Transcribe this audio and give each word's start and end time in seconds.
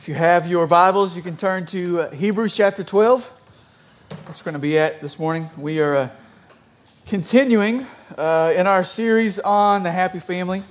If 0.00 0.08
you 0.08 0.14
have 0.14 0.48
your 0.48 0.66
Bibles, 0.66 1.14
you 1.14 1.20
can 1.20 1.36
turn 1.36 1.66
to 1.66 2.00
uh, 2.00 2.10
Hebrews 2.10 2.56
chapter 2.56 2.82
12. 2.82 3.30
That's 4.24 4.40
going 4.40 4.54
to 4.54 4.58
be 4.58 4.78
at 4.78 5.02
this 5.02 5.18
morning. 5.18 5.46
We 5.58 5.78
are 5.80 5.94
uh, 5.94 6.08
continuing 7.06 7.86
uh, 8.16 8.54
in 8.56 8.66
our 8.66 8.82
series 8.82 9.38
on 9.40 9.82
the 9.82 9.90
happy 9.90 10.18
family. 10.18 10.62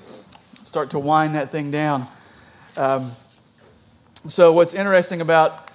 Start 0.63 0.89
to 0.91 0.99
wind 0.99 1.35
that 1.35 1.51
thing 1.51 1.69
down. 1.69 2.07
Um, 2.75 3.11
so, 4.27 4.51
what's 4.51 4.73
interesting 4.73 5.21
about 5.21 5.69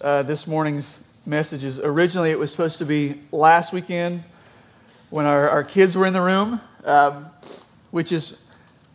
uh, 0.00 0.24
this 0.24 0.48
morning's 0.48 1.06
message 1.24 1.62
is 1.62 1.78
originally 1.78 2.32
it 2.32 2.40
was 2.40 2.50
supposed 2.50 2.78
to 2.78 2.84
be 2.84 3.14
last 3.30 3.72
weekend 3.72 4.24
when 5.10 5.26
our, 5.26 5.48
our 5.48 5.62
kids 5.62 5.96
were 5.96 6.06
in 6.06 6.12
the 6.12 6.20
room, 6.20 6.60
um, 6.84 7.26
which 7.92 8.10
is 8.10 8.44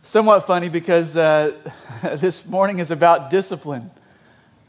somewhat 0.02 0.40
funny 0.40 0.68
because 0.68 1.16
uh, 1.16 1.56
this 2.16 2.46
morning 2.46 2.78
is 2.78 2.90
about 2.90 3.30
discipline. 3.30 3.90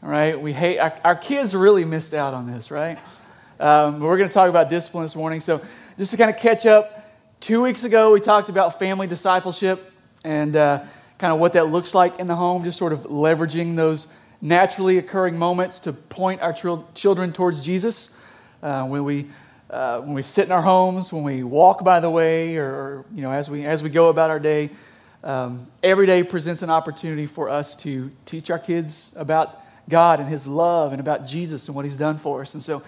Right, 0.06 0.38
we 0.38 0.52
hate 0.52 0.78
our, 0.78 0.94
our 1.02 1.16
kids 1.16 1.54
really 1.54 1.86
missed 1.86 2.12
out 2.12 2.34
on 2.34 2.46
this, 2.46 2.70
right? 2.70 2.98
Um, 3.58 4.00
we're 4.00 4.18
going 4.18 4.28
to 4.28 4.34
talk 4.34 4.50
about 4.50 4.68
discipline 4.68 5.02
this 5.02 5.16
morning. 5.16 5.40
So, 5.40 5.62
just 5.96 6.10
to 6.10 6.18
kind 6.18 6.28
of 6.28 6.36
catch 6.36 6.66
up, 6.66 7.10
two 7.40 7.62
weeks 7.62 7.84
ago 7.84 8.12
we 8.12 8.20
talked 8.20 8.50
about 8.50 8.78
family 8.78 9.06
discipleship 9.06 9.90
and 10.22 10.56
uh, 10.56 10.84
kind 11.16 11.32
of 11.32 11.40
what 11.40 11.54
that 11.54 11.68
looks 11.68 11.94
like 11.94 12.20
in 12.20 12.26
the 12.26 12.34
home, 12.36 12.64
just 12.64 12.76
sort 12.76 12.92
of 12.92 13.04
leveraging 13.04 13.76
those 13.76 14.08
naturally 14.42 14.98
occurring 14.98 15.38
moments 15.38 15.78
to 15.78 15.94
point 15.94 16.42
our 16.42 16.52
children 16.52 17.32
towards 17.32 17.64
Jesus. 17.64 18.14
Uh, 18.62 18.84
when 18.84 19.04
we 19.04 19.26
uh, 19.70 20.02
when 20.02 20.12
we 20.12 20.20
sit 20.20 20.44
in 20.44 20.52
our 20.52 20.60
homes, 20.60 21.14
when 21.14 21.22
we 21.22 21.42
walk 21.42 21.82
by 21.82 22.00
the 22.00 22.10
way, 22.10 22.58
or, 22.58 22.66
or 22.66 23.04
you 23.14 23.22
know, 23.22 23.32
as 23.32 23.48
we 23.48 23.64
as 23.64 23.82
we 23.82 23.88
go 23.88 24.10
about 24.10 24.28
our 24.28 24.38
day, 24.38 24.68
um, 25.22 25.66
every 25.82 26.04
day 26.04 26.22
presents 26.22 26.60
an 26.60 26.68
opportunity 26.68 27.24
for 27.24 27.48
us 27.48 27.74
to 27.76 28.10
teach 28.26 28.50
our 28.50 28.58
kids 28.58 29.14
about 29.16 29.62
God 29.88 30.20
and 30.20 30.28
His 30.28 30.46
love 30.46 30.92
and 30.92 31.00
about 31.00 31.26
Jesus 31.26 31.68
and 31.68 31.74
what 31.74 31.84
He's 31.84 31.96
done 31.96 32.18
for 32.18 32.40
us. 32.40 32.54
And 32.54 32.62
so, 32.62 32.82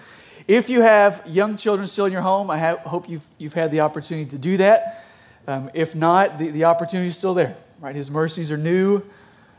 if 0.47 0.69
you 0.69 0.81
have 0.81 1.23
young 1.27 1.57
children 1.57 1.87
still 1.87 2.05
in 2.05 2.13
your 2.13 2.21
home, 2.21 2.49
I 2.49 2.57
have, 2.57 2.79
hope 2.79 3.09
you've, 3.09 3.25
you've 3.37 3.53
had 3.53 3.71
the 3.71 3.81
opportunity 3.81 4.29
to 4.31 4.37
do 4.37 4.57
that. 4.57 5.05
Um, 5.47 5.69
if 5.73 5.95
not, 5.95 6.37
the, 6.37 6.49
the 6.49 6.65
opportunity 6.65 7.09
is 7.09 7.17
still 7.17 7.33
there, 7.33 7.57
right? 7.79 7.95
His 7.95 8.11
mercies 8.11 8.51
are 8.51 8.57
new 8.57 9.03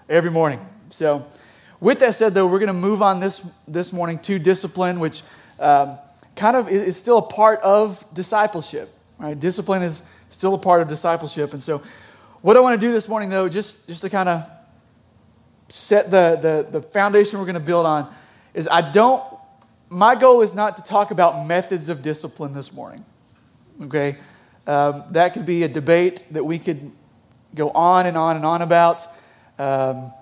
every 0.09 0.31
morning. 0.31 0.65
So, 0.91 1.27
with 1.81 2.01
that 2.01 2.15
said, 2.15 2.35
though, 2.35 2.47
we're 2.47 2.59
going 2.59 2.69
to 2.69 2.73
move 2.73 3.03
on 3.03 3.21
this, 3.21 3.47
this 3.67 3.93
morning 3.93 4.19
to 4.21 4.39
discipline, 4.39 4.99
which 4.99 5.23
um, 5.61 5.99
kind 6.35 6.57
of 6.57 6.69
is 6.69 6.97
still 6.97 7.19
a 7.19 7.23
part 7.23 7.61
of 7.61 8.05
discipleship, 8.15 8.93
right? 9.19 9.39
Discipline 9.39 9.83
is 9.83 10.03
still 10.31 10.55
a 10.55 10.59
part 10.59 10.83
of 10.83 10.89
discipleship. 10.89 11.53
And 11.53 11.63
so, 11.63 11.83
what 12.41 12.57
I 12.57 12.61
want 12.61 12.81
to 12.81 12.87
do 12.87 12.93
this 12.93 13.09
morning, 13.09 13.29
though, 13.31 13.49
just, 13.49 13.89
just 13.89 14.03
to 14.03 14.11
kind 14.11 14.29
of 14.29 14.49
set 15.69 16.11
the, 16.11 16.39
the, 16.41 16.81
the 16.81 16.83
foundation 16.83 17.39
we're 17.39 17.45
going 17.45 17.55
to 17.55 17.61
build 17.61 17.87
on 17.87 18.13
is 18.55 18.69
I 18.69 18.81
don't, 18.81 19.23
my 19.89 20.15
goal 20.15 20.43
is 20.43 20.55
not 20.55 20.77
to 20.77 20.83
talk 20.83 21.11
about 21.11 21.47
methods 21.47 21.89
of 21.89 22.03
discipline 22.03 22.55
this 22.55 22.73
morning. 22.73 23.05
Okay? 23.83 24.17
Um, 24.67 25.05
that 25.11 25.33
could 25.33 25.47
be 25.47 25.63
a 25.63 25.69
debate 25.69 26.25
that 26.31 26.45
we 26.45 26.59
could 26.59 26.91
go 27.55 27.71
on 27.71 28.07
and 28.07 28.17
on 28.17 28.37
and 28.37 28.45
on 28.45 28.63
about. 28.63 29.07
Um, 29.59 30.13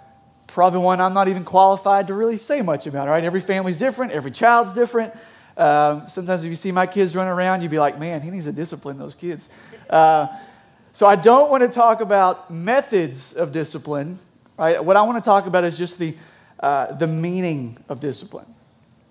probably 0.47 0.81
one 0.81 1.01
I'm 1.01 1.15
not 1.15 1.29
even 1.29 1.45
qualified 1.45 2.07
to 2.09 2.15
really 2.15 2.37
say 2.39 2.63
much 2.63 2.87
about, 2.87 3.09
right? 3.09 3.25
Every 3.25 3.41
family's 3.41 3.79
different, 3.79 4.13
every 4.13 4.31
child's 4.31 4.73
different. 4.73 5.13
Um, 5.57 6.07
sometimes 6.07 6.45
if 6.45 6.51
you 6.51 6.57
see 6.57 6.71
my 6.71 6.87
kids 6.87 7.17
running 7.17 7.33
around, 7.33 7.63
you'd 7.63 7.71
be 7.71 7.79
like, 7.79 7.99
man, 7.99 8.21
he 8.21 8.31
needs 8.31 8.45
to 8.45 8.53
discipline 8.53 8.99
those 8.99 9.15
kids. 9.15 9.49
Uh, 9.89 10.27
so 10.93 11.07
I 11.07 11.17
don't 11.17 11.51
want 11.51 11.63
to 11.63 11.69
talk 11.69 12.01
about 12.01 12.51
methods 12.51 13.33
of 13.33 13.53
discipline. 13.53 14.19
Right? 14.59 14.83
What 14.83 14.97
I 14.97 15.03
want 15.03 15.23
to 15.23 15.29
talk 15.29 15.47
about 15.47 15.65
is 15.65 15.77
just 15.77 15.99
the, 15.99 16.15
uh, 16.61 16.93
the 16.95 17.07
meaning 17.07 17.79
of 17.89 18.01
discipline. 18.01 18.47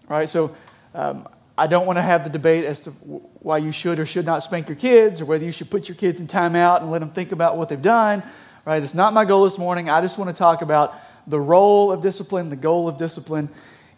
Right? 0.07 0.29
So 0.29 0.55
um, 0.93 1.27
I 1.57 1.67
don't 1.67 1.85
want 1.85 1.97
to 1.97 2.01
have 2.01 2.23
the 2.23 2.29
debate 2.29 2.65
as 2.65 2.81
to 2.81 2.91
why 2.91 3.57
you 3.57 3.71
should 3.71 3.99
or 3.99 4.05
should 4.05 4.25
not 4.25 4.43
spank 4.43 4.67
your 4.67 4.75
kids 4.75 5.21
or 5.21 5.25
whether 5.25 5.45
you 5.45 5.51
should 5.51 5.69
put 5.69 5.87
your 5.87 5.95
kids 5.95 6.19
in 6.19 6.27
timeout 6.27 6.81
and 6.81 6.91
let 6.91 6.99
them 6.99 7.09
think 7.09 7.31
about 7.31 7.57
what 7.57 7.69
they've 7.69 7.81
done. 7.81 8.23
Right? 8.65 8.79
That's 8.79 8.95
not 8.95 9.13
my 9.13 9.25
goal 9.25 9.43
this 9.43 9.59
morning. 9.59 9.89
I 9.89 10.01
just 10.01 10.17
want 10.17 10.29
to 10.29 10.37
talk 10.37 10.61
about 10.61 10.95
the 11.27 11.39
role 11.39 11.91
of 11.91 12.01
discipline, 12.01 12.49
the 12.49 12.55
goal 12.55 12.87
of 12.87 12.97
discipline 12.97 13.49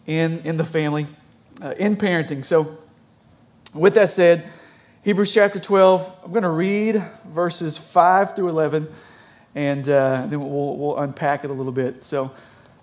in, 0.06 0.40
in 0.40 0.56
the 0.56 0.64
family, 0.64 1.06
uh, 1.62 1.74
in 1.78 1.96
parenting. 1.96 2.44
So, 2.44 2.78
with 3.74 3.94
that 3.94 4.10
said, 4.10 4.46
Hebrews 5.04 5.32
chapter 5.32 5.58
12, 5.58 6.20
I'm 6.24 6.30
going 6.30 6.42
to 6.42 6.48
read 6.48 7.02
verses 7.26 7.76
5 7.76 8.34
through 8.34 8.48
11 8.48 8.88
and 9.54 9.88
uh, 9.88 10.26
then 10.26 10.40
we'll, 10.40 10.76
we'll 10.76 10.98
unpack 10.98 11.44
it 11.44 11.50
a 11.50 11.54
little 11.54 11.72
bit. 11.72 12.04
So, 12.04 12.30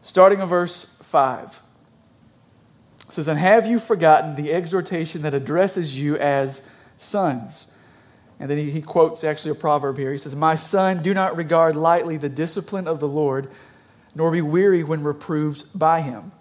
starting 0.02 0.40
in 0.40 0.48
verse 0.48 0.86
5, 1.02 1.62
it 3.08 3.12
says, 3.12 3.28
And 3.28 3.40
have 3.40 3.66
you 3.66 3.80
forgotten 3.80 4.36
the 4.36 4.52
exhortation 4.52 5.22
that 5.22 5.34
addresses 5.34 6.00
you 6.00 6.18
as 6.18 6.68
sons? 6.98 7.72
And 8.40 8.50
then 8.50 8.58
he, 8.58 8.70
he 8.72 8.82
quotes 8.82 9.24
actually 9.24 9.52
a 9.52 9.56
proverb 9.56 9.98
here. 9.98 10.12
He 10.12 10.18
says, 10.18 10.36
My 10.36 10.56
son, 10.56 11.02
do 11.02 11.14
not 11.14 11.38
regard 11.38 11.76
lightly 11.76 12.18
the 12.18 12.30
discipline 12.30 12.88
of 12.88 13.00
the 13.00 13.08
Lord, 13.08 13.50
nor 14.14 14.32
be 14.32 14.42
weary 14.42 14.84
when 14.84 15.04
reproved 15.04 15.78
by 15.78 16.02
him. 16.02 16.32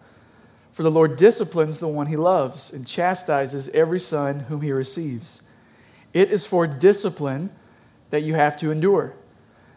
For 0.73 0.83
the 0.83 0.91
Lord 0.91 1.17
disciplines 1.17 1.79
the 1.79 1.87
one 1.87 2.09
he 2.09 2.17
loves 2.17 2.73
and 2.73 2.85
chastises 2.85 3.69
every 3.69 4.01
son 4.01 4.41
whom 4.41 4.61
he 4.61 4.73
receives. 4.73 5.43
It 6.12 6.33
is 6.33 6.45
for 6.45 6.67
discipline 6.67 7.51
that 8.11 8.23
you 8.23 8.35
have 8.35 8.56
to 8.56 8.73
endure. 8.73 9.15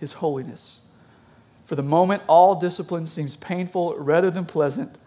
his 0.00 0.14
holiness. 0.14 0.80
For 1.64 1.76
the 1.76 1.82
moment, 1.82 2.22
all 2.26 2.58
discipline 2.58 3.06
seems 3.06 3.36
painful 3.36 3.94
rather 3.94 4.30
than 4.30 4.44
pleasant, 4.44 4.98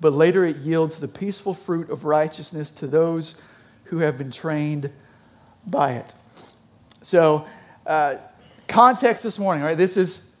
but 0.00 0.12
later 0.12 0.44
it 0.44 0.56
yields 0.58 0.98
the 0.98 1.08
peaceful 1.08 1.54
fruit 1.54 1.90
of 1.90 2.04
righteousness 2.04 2.70
to 2.72 2.86
those 2.86 3.34
who 3.84 3.98
have 3.98 4.16
been 4.16 4.30
trained 4.30 4.90
by 5.66 5.94
it. 5.94 6.14
So, 7.02 7.46
uh, 7.86 8.16
context 8.68 9.24
this 9.24 9.38
morning, 9.38 9.64
right? 9.64 9.76
This 9.76 9.96
is, 9.96 10.36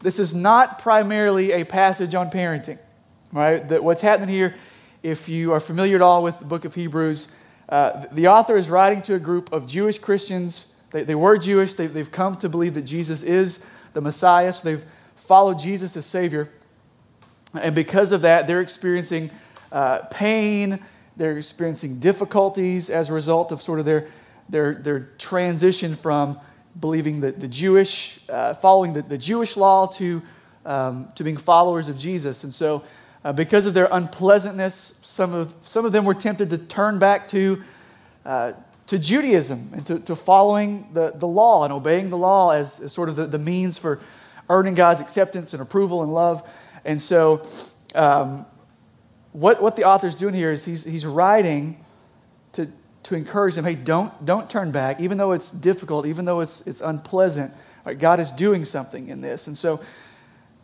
this 0.00 0.18
is 0.18 0.34
not 0.34 0.78
primarily 0.78 1.52
a 1.52 1.64
passage 1.64 2.14
on 2.14 2.30
parenting, 2.30 2.78
right? 3.32 3.82
What's 3.82 4.02
happening 4.02 4.30
here, 4.30 4.54
if 5.02 5.28
you 5.28 5.52
are 5.52 5.60
familiar 5.60 5.96
at 5.96 6.02
all 6.02 6.22
with 6.22 6.38
the 6.38 6.44
book 6.46 6.64
of 6.64 6.74
Hebrews, 6.74 7.34
uh, 7.68 8.06
the 8.10 8.28
author 8.28 8.56
is 8.56 8.70
writing 8.70 9.02
to 9.02 9.14
a 9.14 9.18
group 9.18 9.52
of 9.52 9.66
Jewish 9.66 9.98
Christians 9.98 10.69
they, 10.90 11.04
they 11.04 11.14
were 11.14 11.38
Jewish. 11.38 11.74
They, 11.74 11.86
they've 11.86 12.10
come 12.10 12.36
to 12.38 12.48
believe 12.48 12.74
that 12.74 12.82
Jesus 12.82 13.22
is 13.22 13.64
the 13.92 14.00
Messiah. 14.00 14.52
So 14.52 14.68
they've 14.68 14.84
followed 15.14 15.58
Jesus 15.58 15.96
as 15.96 16.06
Savior. 16.06 16.50
And 17.54 17.74
because 17.74 18.12
of 18.12 18.22
that, 18.22 18.46
they're 18.46 18.60
experiencing 18.60 19.30
uh, 19.72 20.00
pain. 20.10 20.80
They're 21.16 21.36
experiencing 21.36 21.98
difficulties 21.98 22.90
as 22.90 23.10
a 23.10 23.12
result 23.12 23.52
of 23.52 23.60
sort 23.60 23.78
of 23.78 23.84
their, 23.84 24.06
their, 24.48 24.74
their 24.74 25.00
transition 25.18 25.94
from 25.94 26.38
believing 26.78 27.20
the, 27.20 27.32
the 27.32 27.48
Jewish, 27.48 28.20
uh, 28.28 28.54
following 28.54 28.92
the, 28.92 29.02
the 29.02 29.18
Jewish 29.18 29.56
law 29.56 29.86
to, 29.86 30.22
um, 30.64 31.08
to 31.16 31.24
being 31.24 31.36
followers 31.36 31.88
of 31.88 31.98
Jesus. 31.98 32.44
And 32.44 32.54
so, 32.54 32.84
uh, 33.24 33.32
because 33.32 33.66
of 33.66 33.74
their 33.74 33.88
unpleasantness, 33.90 34.98
some 35.02 35.34
of, 35.34 35.52
some 35.62 35.84
of 35.84 35.92
them 35.92 36.04
were 36.04 36.14
tempted 36.14 36.50
to 36.50 36.58
turn 36.58 36.98
back 36.98 37.28
to 37.28 37.62
uh, 38.24 38.52
to 38.90 38.98
Judaism 38.98 39.70
and 39.72 39.86
to, 39.86 40.00
to 40.00 40.16
following 40.16 40.88
the, 40.92 41.12
the 41.14 41.26
law 41.26 41.62
and 41.62 41.72
obeying 41.72 42.10
the 42.10 42.18
law 42.18 42.50
as, 42.50 42.80
as 42.80 42.92
sort 42.92 43.08
of 43.08 43.14
the, 43.14 43.24
the 43.24 43.38
means 43.38 43.78
for 43.78 44.00
earning 44.48 44.74
God's 44.74 45.00
acceptance 45.00 45.54
and 45.54 45.62
approval 45.62 46.02
and 46.02 46.12
love. 46.12 46.42
And 46.84 47.00
so, 47.00 47.46
um, 47.94 48.44
what, 49.30 49.62
what 49.62 49.76
the 49.76 49.84
author's 49.84 50.16
doing 50.16 50.34
here 50.34 50.50
is 50.50 50.64
he's, 50.64 50.82
he's 50.82 51.06
writing 51.06 51.84
to, 52.54 52.66
to 53.04 53.14
encourage 53.14 53.54
them 53.54 53.64
hey, 53.64 53.76
don't, 53.76 54.24
don't 54.24 54.50
turn 54.50 54.72
back, 54.72 55.00
even 55.00 55.18
though 55.18 55.30
it's 55.30 55.52
difficult, 55.52 56.04
even 56.04 56.24
though 56.24 56.40
it's, 56.40 56.66
it's 56.66 56.80
unpleasant. 56.80 57.52
Right, 57.86 57.96
God 57.96 58.18
is 58.18 58.32
doing 58.32 58.64
something 58.64 59.06
in 59.06 59.20
this. 59.20 59.46
And 59.46 59.56
so, 59.56 59.80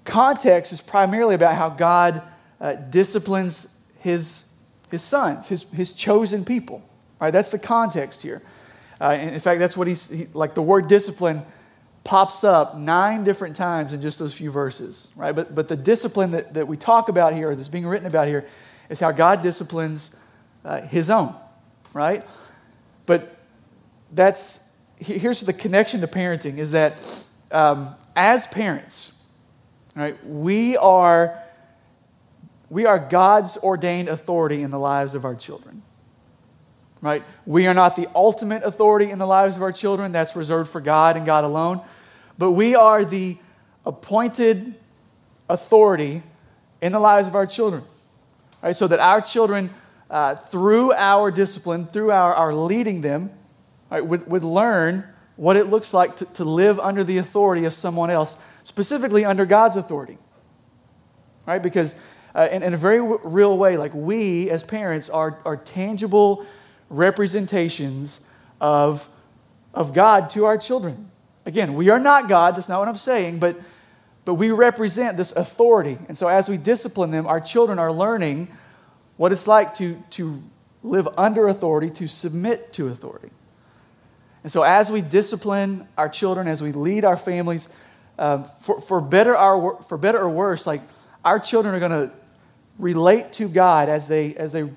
context 0.05 0.73
is 0.73 0.81
primarily 0.81 1.37
about 1.37 1.55
how 1.55 1.69
God 1.69 2.23
uh, 2.61 2.73
disciplines 2.73 3.73
his, 4.01 4.53
his 4.91 5.03
sons, 5.03 5.47
his, 5.47 5.71
his 5.71 5.93
chosen 5.93 6.45
people. 6.45 6.83
Right? 7.21 7.31
That's 7.31 7.51
the 7.51 7.59
context 7.59 8.23
here. 8.23 8.43
Uh, 9.01 9.17
in 9.21 9.41
fact, 9.41 9.61
that's 9.61 9.77
what 9.77 9.87
he's 9.87 10.11
he, 10.11 10.27
like 10.33 10.55
the 10.55 10.63
word 10.63 10.89
discipline 10.89 11.43
pops 12.07 12.45
up 12.45 12.77
nine 12.77 13.25
different 13.25 13.57
times 13.57 13.93
in 13.93 14.01
just 14.01 14.19
those 14.19 14.33
few 14.33 14.51
verses, 14.51 15.11
right? 15.17 15.35
But, 15.35 15.55
but 15.55 15.67
the 15.67 15.77
discipline 15.77 16.31
that, 16.31 16.55
that 16.55 16.69
we 16.69 16.77
talk 16.77 17.09
about 17.09 17.35
here, 17.35 17.55
that's 17.55 17.69
being 17.69 17.87
written 17.87 18.07
about 18.07 18.29
here, 18.29 18.47
is 18.89 19.01
how 19.01 19.11
God 19.11 19.43
disciplines 19.43 20.15
uh, 20.65 20.83
his 20.83 21.11
own, 21.11 21.35
right? 21.93 22.25
But 23.07 23.37
that's, 24.13 24.73
here's 24.99 25.41
the 25.41 25.53
connection 25.53 26.01
to 26.01 26.07
parenting 26.07 26.59
is 26.59 26.71
that 26.71 27.03
um, 27.51 27.95
as 28.15 28.47
parents, 28.47 29.13
right, 29.97 30.17
we 30.25 30.77
are, 30.77 31.43
we 32.71 32.87
are 32.87 33.01
God's 33.01 33.59
ordained 33.59 34.09
authority 34.09 34.63
in 34.63 34.71
the 34.71 34.79
lives 34.79 35.17
of 35.17 35.25
our 35.25 35.35
children. 35.35 35.83
Right? 37.03 37.23
We 37.45 37.67
are 37.67 37.75
not 37.75 37.97
the 37.97 38.09
ultimate 38.15 38.63
authority 38.63 39.11
in 39.11 39.19
the 39.19 39.27
lives 39.27 39.57
of 39.57 39.63
our 39.63 39.73
children. 39.73 40.13
That's 40.13 40.35
reserved 40.35 40.71
for 40.71 40.81
God 40.81 41.17
and 41.17 41.27
God 41.27 41.45
alone. 41.45 41.81
But 42.39 42.53
we 42.53 42.75
are 42.75 43.05
the 43.05 43.37
appointed 43.85 44.75
authority 45.49 46.23
in 46.81 46.93
the 46.93 47.01
lives 47.01 47.29
of 47.29 47.35
our 47.35 47.47
children. 47.47 47.85
Right? 48.63 48.75
So 48.75 48.87
that 48.89 48.99
our 48.99 49.21
children, 49.21 49.71
uh, 50.11 50.35
through 50.35 50.93
our 50.93 51.31
discipline, 51.31 51.87
through 51.87 52.11
our, 52.11 52.35
our 52.35 52.55
leading 52.55 53.01
them, 53.01 53.31
right, 53.91 54.05
would, 54.05 54.27
would 54.27 54.43
learn 54.43 55.05
what 55.37 55.57
it 55.57 55.65
looks 55.65 55.93
like 55.93 56.17
to, 56.17 56.25
to 56.25 56.45
live 56.45 56.81
under 56.81 57.05
the 57.05 57.19
authority 57.19 57.65
of 57.65 57.75
someone 57.75 58.11
else, 58.11 58.39
specifically 58.63 59.25
under 59.25 59.45
God's 59.45 59.77
authority. 59.77 60.19
Right? 61.47 61.63
Because 61.63 61.95
uh, 62.35 62.49
in, 62.51 62.63
in, 62.63 62.75
a 62.75 62.77
very 62.77 62.99
w- 62.99 63.21
real 63.23 63.57
way, 63.57 63.77
like 63.77 63.95
we 63.95 64.51
as 64.51 64.63
parents 64.63 65.09
are, 65.09 65.39
are 65.45 65.57
tangible 65.57 66.45
representations 66.89 68.27
of, 68.61 69.09
of 69.75 69.93
God 69.93 70.31
to 70.31 70.45
our 70.45 70.59
children. 70.59 71.11
Again, 71.45 71.75
we 71.75 71.91
are 71.91 71.99
not 71.99 72.29
God, 72.29 72.57
that's 72.57 72.69
not 72.69 72.81
what 72.81 72.89
I'm 72.89 72.97
saying, 72.97 73.39
but, 73.39 73.57
but 74.25 74.35
we 74.35 74.51
represent 74.51 75.17
this 75.17 75.33
authority. 75.33 75.99
And 76.09 76.19
so 76.19 76.29
as 76.29 76.49
we 76.49 76.57
discipline 76.57 77.11
them, 77.11 77.27
our 77.27 77.41
children 77.41 77.79
are 77.79 77.93
learning 77.93 78.49
what 79.17 79.33
it's 79.33 79.47
like 79.47 79.75
to, 79.77 80.03
to 80.11 80.43
live 80.83 81.09
under 81.17 81.49
authority, 81.49 81.91
to 81.91 82.09
submit 82.09 82.73
to 82.75 82.89
authority. 82.89 83.31
And 84.43 84.53
so 84.53 84.63
as 84.63 84.91
we 84.91 85.01
discipline 85.01 85.89
our 85.97 86.09
children, 86.09 86.47
as 86.47 86.63
we 86.63 86.73
lead 86.73 87.05
our 87.05 87.17
families, 87.17 87.69
uh, 88.19 88.43
for, 88.43 88.81
for, 88.81 89.01
better 89.01 89.37
or, 89.37 89.83
for 89.83 89.99
better 89.99 90.19
or 90.19 90.31
worse, 90.31 90.67
like 90.67 90.81
our 91.25 91.39
children 91.39 91.75
are 91.75 91.81
going 91.81 92.09
to 92.09 92.13
relate 92.79 93.33
to 93.35 93.49
God 93.49 93.89
as 93.89 94.09
they, 94.09 94.35
as, 94.37 94.53
they, 94.53 94.69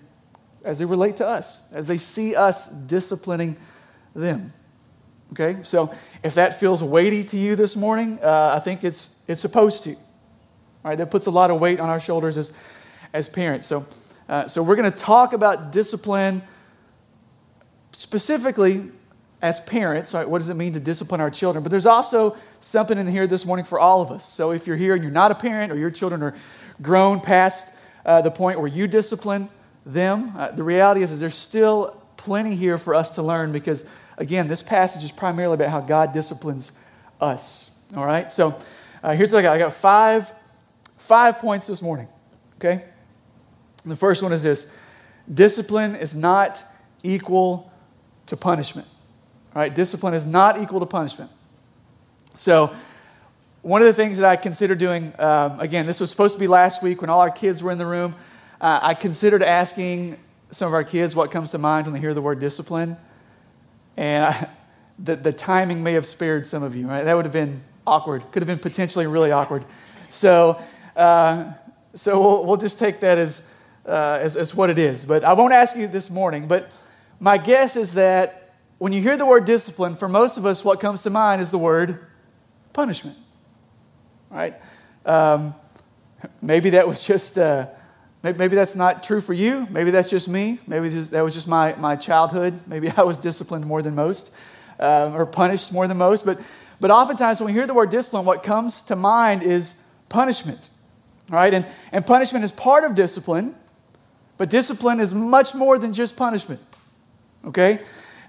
as 0.70 0.78
they 0.78 0.86
relate 0.86 1.18
to 1.18 1.28
us, 1.28 1.68
as 1.74 1.88
they 1.88 1.98
see 1.98 2.36
us 2.36 2.68
disciplining 2.68 3.58
them. 4.14 4.54
Okay? 5.34 5.58
So 5.64 5.94
if 6.24 6.36
that 6.36 6.60
feels 6.60 6.84
weighty 6.84 7.24
to 7.24 7.38
you 7.38 7.56
this 7.56 7.76
morning, 7.76 8.20
uh, 8.22 8.54
I 8.56 8.60
think 8.60 8.84
it's, 8.84 9.24
it's 9.28 9.42
supposed 9.42 9.84
to. 9.86 9.92
All 9.92 10.92
right, 10.92 10.98
that 10.98 11.10
puts 11.10 11.26
a 11.26 11.32
lot 11.32 11.50
of 11.50 11.60
weight 11.60 11.80
on 11.80 11.90
our 11.90 12.00
shoulders 12.00 12.38
as, 12.38 12.54
as 13.14 13.28
parents. 13.28 13.66
So, 13.66 13.86
uh, 14.30 14.48
so 14.48 14.62
we're 14.62 14.76
going 14.76 14.92
to 14.92 14.98
talk 14.98 15.34
about 15.34 15.72
discipline 15.72 16.44
specifically 17.92 18.92
as 19.42 19.60
parents. 19.62 20.14
Right, 20.14 20.30
what 20.30 20.38
does 20.38 20.50
it 20.50 20.54
mean 20.54 20.74
to 20.74 20.80
discipline 20.80 21.20
our 21.20 21.32
children? 21.32 21.64
But 21.64 21.72
there's 21.72 21.88
also 21.88 22.38
something 22.60 22.98
in 22.98 23.08
here 23.08 23.26
this 23.26 23.44
morning 23.44 23.66
for 23.66 23.80
all 23.80 24.04
of 24.04 24.12
us. 24.12 24.24
So 24.24 24.52
if 24.52 24.68
you're 24.68 24.78
here 24.78 24.94
and 24.94 25.02
you're 25.04 25.12
not 25.12 25.32
a 25.32 25.36
parent 25.36 25.72
or 25.72 25.78
your 25.78 25.90
children 25.92 26.22
are 26.22 26.36
grown 26.80 27.20
past 27.20 27.76
uh, 28.06 28.22
the 28.22 28.32
point 28.32 28.60
where 28.60 28.70
you 28.70 28.88
discipline 28.88 29.50
them, 29.94 30.34
uh, 30.38 30.52
the 30.52 30.64
reality 30.64 31.02
is, 31.02 31.12
is 31.12 31.20
there's 31.20 31.36
still 31.36 32.02
plenty 32.18 32.56
here 32.56 32.78
for 32.78 32.96
us 32.96 33.12
to 33.12 33.22
learn 33.22 33.52
because 33.52 33.86
Again, 34.20 34.50
this 34.50 34.62
passage 34.62 35.04
is 35.06 35.12
primarily 35.14 35.56
about 35.56 35.70
how 35.70 35.80
God 35.80 36.12
disciplines 36.12 36.74
us. 37.22 37.72
All 37.96 38.06
right? 38.06 38.30
So 38.30 38.60
uh, 39.02 39.14
here's 39.14 39.32
what 39.32 39.40
I 39.40 39.42
got 39.44 39.56
I 39.56 39.58
got 39.58 39.74
five, 39.74 40.32
five 40.98 41.40
points 41.40 41.68
this 41.68 41.82
morning. 41.82 42.10
Okay? 42.58 42.84
The 43.86 43.96
first 43.96 44.22
one 44.22 44.34
is 44.34 44.44
this 44.44 44.70
discipline 45.34 45.96
is 45.96 46.18
not 46.18 46.62
equal 47.02 47.72
to 48.26 48.36
punishment. 48.36 48.88
All 49.56 49.62
right? 49.62 49.74
Discipline 49.74 50.14
is 50.14 50.26
not 50.26 50.60
equal 50.60 50.82
to 50.82 50.86
punishment. 50.86 51.32
So, 52.36 52.74
one 53.62 53.82
of 53.82 53.88
the 53.88 53.94
things 53.94 54.18
that 54.18 54.30
I 54.30 54.38
consider 54.38 54.74
doing, 54.74 55.14
um, 55.20 55.60
again, 55.60 55.86
this 55.86 56.00
was 56.00 56.10
supposed 56.10 56.34
to 56.34 56.40
be 56.40 56.48
last 56.48 56.82
week 56.82 57.02
when 57.02 57.10
all 57.10 57.20
our 57.20 57.32
kids 57.32 57.62
were 57.62 57.72
in 57.72 57.78
the 57.78 57.86
room. 57.86 58.16
Uh, 58.62 58.80
I 58.82 58.94
considered 58.94 59.42
asking 59.42 60.18
some 60.52 60.68
of 60.68 60.74
our 60.74 60.84
kids 60.84 61.16
what 61.16 61.32
comes 61.32 61.52
to 61.52 61.58
mind 61.58 61.86
when 61.86 61.94
they 61.94 62.00
hear 62.00 62.14
the 62.14 62.22
word 62.22 62.40
discipline. 62.40 62.98
And 63.96 64.26
I, 64.26 64.50
the, 65.00 65.16
the 65.16 65.32
timing 65.32 65.82
may 65.82 65.94
have 65.94 66.06
spared 66.06 66.46
some 66.46 66.62
of 66.64 66.76
you, 66.76 66.88
right? 66.88 67.04
That 67.04 67.16
would 67.16 67.26
have 67.26 67.34
been 67.34 67.62
awkward. 67.88 68.30
Could 68.32 68.42
have 68.42 68.48
been 68.48 68.60
potentially 68.60 69.08
really 69.08 69.32
awkward. 69.32 69.64
So, 70.10 70.62
uh, 70.98 71.54
so 71.94 72.20
we'll, 72.20 72.46
we'll 72.46 72.58
just 72.58 72.78
take 72.80 73.00
that 73.00 73.18
as, 73.18 73.44
uh, 73.86 74.20
as, 74.22 74.36
as 74.36 74.54
what 74.54 74.70
it 74.70 74.78
is. 74.78 75.06
But 75.06 75.24
I 75.24 75.34
won't 75.34 75.54
ask 75.54 75.78
you 75.78 75.88
this 75.88 76.10
morning. 76.10 76.48
But 76.50 76.70
my 77.22 77.38
guess 77.38 77.78
is 77.78 77.94
that 77.94 78.56
when 78.78 78.92
you 78.92 79.02
hear 79.02 79.16
the 79.16 79.26
word 79.26 79.46
discipline, 79.46 79.96
for 79.96 80.10
most 80.10 80.38
of 80.38 80.46
us, 80.46 80.66
what 80.66 80.82
comes 80.82 81.04
to 81.04 81.10
mind 81.10 81.42
is 81.42 81.50
the 81.50 81.58
word 81.58 82.06
punishment, 82.74 83.18
right? 84.30 84.56
Um, 85.06 85.56
maybe 86.42 86.72
that 86.72 86.86
was 86.86 87.08
just. 87.08 87.38
Uh, 87.38 87.68
Maybe 88.22 88.56
that's 88.56 88.76
not 88.76 89.04
true 89.04 89.22
for 89.22 89.34
you. 89.34 89.66
Maybe 89.70 89.92
that's 89.92 90.10
just 90.10 90.28
me. 90.28 90.60
Maybe 90.68 90.90
that 90.90 91.24
was 91.24 91.34
just 91.34 91.48
my, 91.48 91.74
my 91.76 91.96
childhood. 91.96 92.60
Maybe 92.68 92.90
I 92.98 93.04
was 93.04 93.18
disciplined 93.18 93.66
more 93.66 93.82
than 93.82 93.96
most 93.96 94.34
uh, 94.80 95.12
or 95.14 95.26
punished 95.26 95.72
more 95.72 95.88
than 95.88 95.98
most. 95.98 96.26
But, 96.26 96.40
but 96.80 96.92
oftentimes 96.92 97.40
when 97.40 97.48
we 97.48 97.54
hear 97.54 97.68
the 97.68 97.74
word 97.74 97.90
discipline, 97.90 98.26
what 98.26 98.44
comes 98.44 98.84
to 98.84 98.96
mind 98.96 99.44
is 99.44 99.74
punishment. 100.10 100.70
Right? 101.30 101.54
And, 101.54 101.66
and 101.92 102.06
punishment 102.06 102.44
is 102.44 102.52
part 102.52 102.84
of 102.84 102.96
discipline, 102.96 103.56
but 104.38 104.50
discipline 104.50 105.00
is 105.00 105.14
much 105.14 105.54
more 105.54 105.78
than 105.78 105.94
just 105.94 106.18
punishment. 106.18 106.60
Okay? 107.46 107.82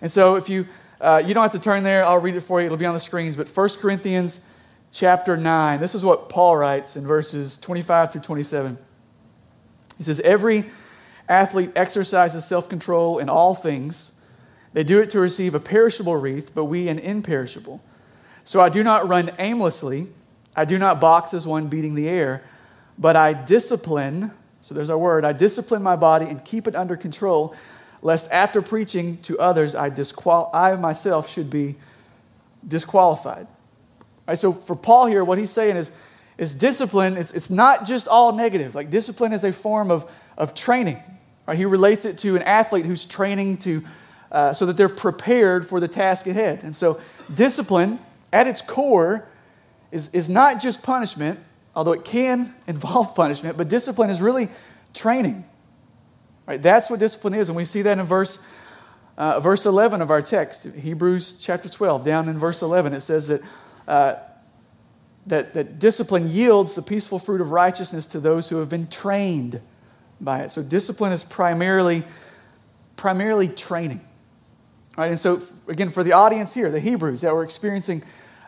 And 0.02 0.12
so 0.12 0.36
if 0.36 0.48
you, 0.48 0.66
uh, 1.00 1.22
you 1.24 1.32
don't 1.32 1.42
have 1.42 1.52
to 1.52 1.60
turn 1.60 1.82
there, 1.82 2.04
I'll 2.04 2.18
read 2.18 2.36
it 2.36 2.42
for 2.42 2.60
you. 2.60 2.66
It'll 2.66 2.78
be 2.78 2.86
on 2.86 2.92
the 2.92 3.00
screens. 3.00 3.36
But 3.36 3.48
1 3.48 3.68
Corinthians 3.80 4.46
chapter 4.92 5.36
9, 5.36 5.80
this 5.80 5.94
is 5.94 6.04
what 6.04 6.28
Paul 6.28 6.56
writes 6.56 6.96
in 6.96 7.06
verses 7.06 7.56
25 7.56 8.12
through 8.12 8.20
27. 8.20 8.76
He 10.00 10.04
says, 10.04 10.18
Every 10.20 10.64
athlete 11.28 11.72
exercises 11.76 12.46
self 12.46 12.70
control 12.70 13.18
in 13.18 13.28
all 13.28 13.54
things. 13.54 14.14
They 14.72 14.82
do 14.82 14.98
it 15.02 15.10
to 15.10 15.20
receive 15.20 15.54
a 15.54 15.60
perishable 15.60 16.16
wreath, 16.16 16.52
but 16.54 16.64
we 16.64 16.88
an 16.88 16.98
imperishable. 16.98 17.82
So 18.44 18.62
I 18.62 18.70
do 18.70 18.82
not 18.82 19.06
run 19.06 19.30
aimlessly. 19.38 20.06
I 20.56 20.64
do 20.64 20.78
not 20.78 21.02
box 21.02 21.34
as 21.34 21.46
one 21.46 21.66
beating 21.66 21.94
the 21.94 22.08
air, 22.08 22.42
but 22.98 23.14
I 23.14 23.34
discipline. 23.34 24.30
So 24.62 24.74
there's 24.74 24.88
our 24.88 24.96
word. 24.96 25.26
I 25.26 25.34
discipline 25.34 25.82
my 25.82 25.96
body 25.96 26.24
and 26.24 26.42
keep 26.46 26.66
it 26.66 26.74
under 26.74 26.96
control, 26.96 27.54
lest 28.00 28.32
after 28.32 28.62
preaching 28.62 29.18
to 29.18 29.38
others, 29.38 29.74
I, 29.74 29.90
disqual- 29.90 30.48
I 30.54 30.74
myself 30.76 31.28
should 31.28 31.50
be 31.50 31.76
disqualified. 32.66 33.46
All 33.46 34.06
right, 34.28 34.38
so 34.38 34.54
for 34.54 34.76
Paul 34.76 35.08
here, 35.08 35.24
what 35.24 35.36
he's 35.36 35.50
saying 35.50 35.76
is, 35.76 35.92
is 36.40 36.54
discipline, 36.54 37.18
it's, 37.18 37.32
it's 37.32 37.50
not 37.50 37.84
just 37.84 38.08
all 38.08 38.32
negative. 38.32 38.74
Like 38.74 38.88
discipline 38.88 39.34
is 39.34 39.44
a 39.44 39.52
form 39.52 39.90
of, 39.90 40.10
of 40.38 40.54
training. 40.54 40.96
Right? 41.46 41.58
He 41.58 41.66
relates 41.66 42.06
it 42.06 42.16
to 42.18 42.34
an 42.34 42.42
athlete 42.42 42.86
who's 42.86 43.04
training 43.04 43.58
to, 43.58 43.84
uh, 44.32 44.54
so 44.54 44.64
that 44.64 44.78
they're 44.78 44.88
prepared 44.88 45.66
for 45.66 45.80
the 45.80 45.86
task 45.86 46.26
ahead. 46.26 46.62
And 46.62 46.74
so 46.74 46.98
discipline, 47.34 47.98
at 48.32 48.46
its 48.46 48.62
core, 48.62 49.28
is, 49.92 50.08
is 50.14 50.30
not 50.30 50.62
just 50.62 50.82
punishment, 50.82 51.38
although 51.76 51.92
it 51.92 52.06
can 52.06 52.54
involve 52.66 53.14
punishment, 53.14 53.58
but 53.58 53.68
discipline 53.68 54.08
is 54.08 54.22
really 54.22 54.48
training. 54.94 55.44
Right? 56.46 56.62
That's 56.62 56.88
what 56.88 57.00
discipline 57.00 57.34
is. 57.34 57.50
And 57.50 57.56
we 57.56 57.66
see 57.66 57.82
that 57.82 57.98
in 57.98 58.06
verse, 58.06 58.42
uh, 59.18 59.40
verse 59.40 59.66
11 59.66 60.00
of 60.00 60.10
our 60.10 60.22
text, 60.22 60.64
Hebrews 60.64 61.38
chapter 61.38 61.68
12. 61.68 62.02
Down 62.02 62.30
in 62.30 62.38
verse 62.38 62.62
11, 62.62 62.94
it 62.94 63.00
says 63.00 63.28
that 63.28 63.42
uh, 63.86 64.14
that, 65.26 65.54
that 65.54 65.78
discipline 65.78 66.28
yields 66.28 66.74
the 66.74 66.82
peaceful 66.82 67.18
fruit 67.18 67.40
of 67.40 67.52
righteousness 67.52 68.06
to 68.06 68.20
those 68.20 68.48
who 68.48 68.56
have 68.56 68.68
been 68.68 68.86
trained 68.86 69.60
by 70.20 70.40
it. 70.40 70.50
So 70.50 70.62
discipline 70.62 71.12
is 71.12 71.24
primarily, 71.24 72.02
primarily 72.96 73.48
training. 73.48 74.00
Right, 74.96 75.10
and 75.10 75.20
so, 75.20 75.40
again, 75.68 75.88
for 75.90 76.02
the 76.02 76.12
audience 76.12 76.52
here, 76.52 76.70
the 76.70 76.80
Hebrews 76.80 77.20
that 77.20 77.34
were 77.34 77.44
experiencing 77.44 78.02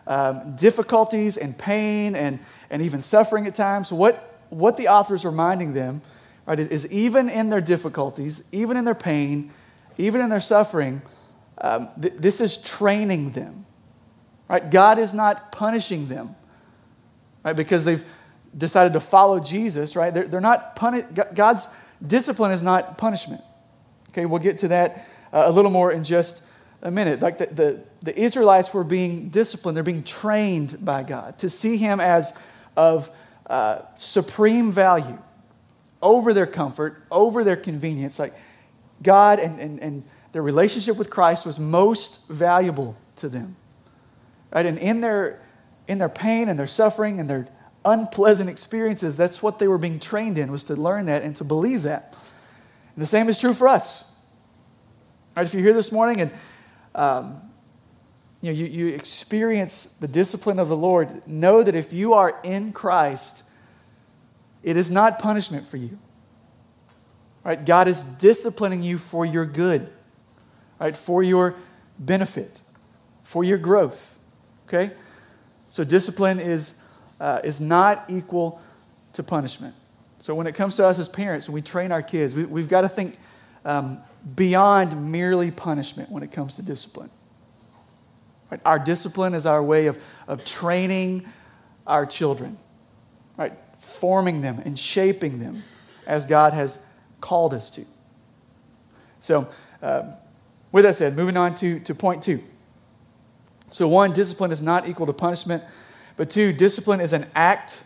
um, 0.05 0.55
difficulties 0.55 1.37
and 1.37 1.57
pain 1.57 2.15
and, 2.15 2.39
and 2.69 2.81
even 2.81 3.01
suffering 3.01 3.47
at 3.47 3.55
times, 3.55 3.91
what, 3.91 4.41
what 4.49 4.77
the 4.77 4.89
author 4.89 5.15
is 5.15 5.25
reminding 5.25 5.73
them 5.73 6.01
right, 6.45 6.59
is 6.59 6.91
even 6.91 7.29
in 7.29 7.49
their 7.49 7.61
difficulties, 7.61 8.43
even 8.51 8.77
in 8.77 8.85
their 8.85 8.93
pain, 8.93 9.51
even 9.97 10.21
in 10.21 10.29
their 10.29 10.41
suffering, 10.41 11.01
um, 11.59 11.87
th- 11.99 12.15
this 12.17 12.41
is 12.41 12.57
training 12.57 13.31
them. 13.31 13.65
Right? 14.49 14.69
God 14.69 14.99
is 14.99 15.13
not 15.13 15.51
punishing 15.51 16.07
them 16.09 16.35
right? 17.43 17.55
Because 17.55 17.85
they've 17.85 18.03
decided 18.57 18.93
to 18.93 18.99
follow 18.99 19.39
Jesus, 19.39 19.95
right? 19.95 20.13
They're, 20.13 20.27
they're 20.27 20.41
not 20.41 20.75
puni- 20.75 21.05
God's 21.33 21.67
discipline 22.05 22.51
is 22.51 22.61
not 22.61 22.97
punishment. 22.97 23.41
Okay, 24.09 24.25
we'll 24.25 24.39
get 24.41 24.59
to 24.59 24.67
that 24.69 25.07
uh, 25.31 25.43
a 25.45 25.51
little 25.51 25.71
more 25.71 25.91
in 25.91 26.03
just 26.03 26.43
a 26.81 26.91
minute. 26.91 27.21
Like 27.21 27.39
the, 27.39 27.47
the, 27.47 27.83
the 28.01 28.19
Israelites 28.19 28.73
were 28.73 28.83
being 28.83 29.29
disciplined, 29.29 29.75
they're 29.75 29.83
being 29.83 30.03
trained 30.03 30.83
by 30.83 31.03
God 31.03 31.39
to 31.39 31.49
see 31.49 31.77
Him 31.77 31.99
as 31.99 32.37
of 32.77 33.09
uh, 33.47 33.81
supreme 33.95 34.71
value 34.71 35.17
over 36.01 36.33
their 36.33 36.45
comfort, 36.45 37.01
over 37.09 37.43
their 37.43 37.55
convenience. 37.55 38.19
Like 38.19 38.33
God 39.01 39.39
and, 39.39 39.59
and, 39.59 39.79
and 39.79 40.03
their 40.33 40.41
relationship 40.41 40.97
with 40.97 41.09
Christ 41.09 41.45
was 41.45 41.59
most 41.59 42.27
valuable 42.27 42.95
to 43.17 43.29
them. 43.29 43.55
Right? 44.51 44.65
And 44.65 44.77
in 44.77 45.01
their, 45.01 45.41
in 45.87 45.97
their 45.97 46.09
pain 46.09 46.49
and 46.49 46.57
their 46.57 46.67
suffering 46.67 47.19
and 47.19 47.29
their 47.29 47.47
unpleasant 47.85 48.49
experiences, 48.49 49.17
that's 49.17 49.43
what 49.43 49.59
they 49.59 49.67
were 49.67 49.77
being 49.77 49.99
trained 49.99 50.37
in, 50.37 50.51
was 50.51 50.63
to 50.65 50.75
learn 50.75 51.05
that 51.05 51.23
and 51.23 51.35
to 51.37 51.43
believe 51.43 51.83
that. 51.83 52.15
And 52.95 53.01
the 53.01 53.07
same 53.07 53.29
is 53.29 53.37
true 53.37 53.53
for 53.53 53.67
us. 53.67 54.05
Right? 55.35 55.45
If 55.45 55.53
you're 55.53 55.63
here 55.63 55.73
this 55.73 55.91
morning 55.91 56.21
and 56.21 56.31
um, 56.95 57.41
you, 58.41 58.51
know, 58.51 58.57
you, 58.57 58.65
you 58.65 58.87
experience 58.93 59.85
the 59.85 60.07
discipline 60.07 60.59
of 60.59 60.67
the 60.67 60.77
Lord, 60.77 61.27
know 61.27 61.63
that 61.63 61.75
if 61.75 61.91
you 61.91 62.13
are 62.13 62.39
in 62.43 62.71
Christ, 62.71 63.43
it 64.61 64.77
is 64.77 64.91
not 64.91 65.19
punishment 65.19 65.67
for 65.67 65.77
you. 65.77 65.97
Right? 67.43 67.63
God 67.63 67.87
is 67.87 68.03
disciplining 68.03 68.83
you 68.83 68.97
for 68.97 69.25
your 69.25 69.45
good, 69.45 69.89
right? 70.79 70.95
for 70.95 71.23
your 71.23 71.55
benefit, 71.99 72.61
for 73.23 73.43
your 73.43 73.57
growth. 73.57 74.17
Okay? 74.67 74.93
So 75.73 75.83
discipline 75.83 76.39
is, 76.39 76.75
uh, 77.19 77.39
is 77.43 77.59
not 77.59 78.05
equal 78.07 78.61
to 79.13 79.23
punishment. 79.23 79.73
So 80.19 80.35
when 80.35 80.45
it 80.45 80.53
comes 80.53 80.75
to 80.75 80.85
us 80.85 80.99
as 80.99 81.09
parents, 81.09 81.49
when 81.49 81.55
we 81.55 81.63
train 81.63 81.91
our 81.91 82.03
kids, 82.03 82.35
we, 82.35 82.61
have 82.61 82.69
got 82.69 82.81
to 82.81 82.89
think 82.89 83.17
um, 83.65 83.97
beyond 84.35 85.11
merely 85.11 85.49
punishment 85.49 86.11
when 86.11 86.21
it 86.21 86.31
comes 86.31 86.57
to 86.57 86.61
discipline. 86.61 87.09
Right? 88.51 88.61
Our 88.63 88.77
discipline 88.77 89.33
is 89.33 89.47
our 89.47 89.63
way 89.63 89.87
of, 89.87 89.97
of 90.27 90.45
training 90.45 91.25
our 91.87 92.05
children, 92.05 92.59
right? 93.35 93.53
forming 93.75 94.41
them 94.41 94.61
and 94.65 94.77
shaping 94.77 95.39
them 95.39 95.63
as 96.05 96.27
God 96.27 96.53
has 96.53 96.77
called 97.19 97.51
us 97.51 97.71
to. 97.71 97.85
So, 99.17 99.49
uh, 99.81 100.03
with 100.71 100.85
that 100.85 100.97
said, 100.97 101.15
moving 101.15 101.35
on 101.35 101.55
to, 101.55 101.79
to 101.79 101.95
point 101.95 102.21
two. 102.21 102.43
So, 103.73 103.87
one, 103.87 104.13
discipline 104.13 104.51
is 104.51 104.61
not 104.61 104.87
equal 104.87 105.05
to 105.07 105.13
punishment, 105.13 105.63
but 106.15 106.29
two, 106.29 106.53
discipline 106.53 107.01
is 107.01 107.13
an 107.13 107.25
act 107.35 107.83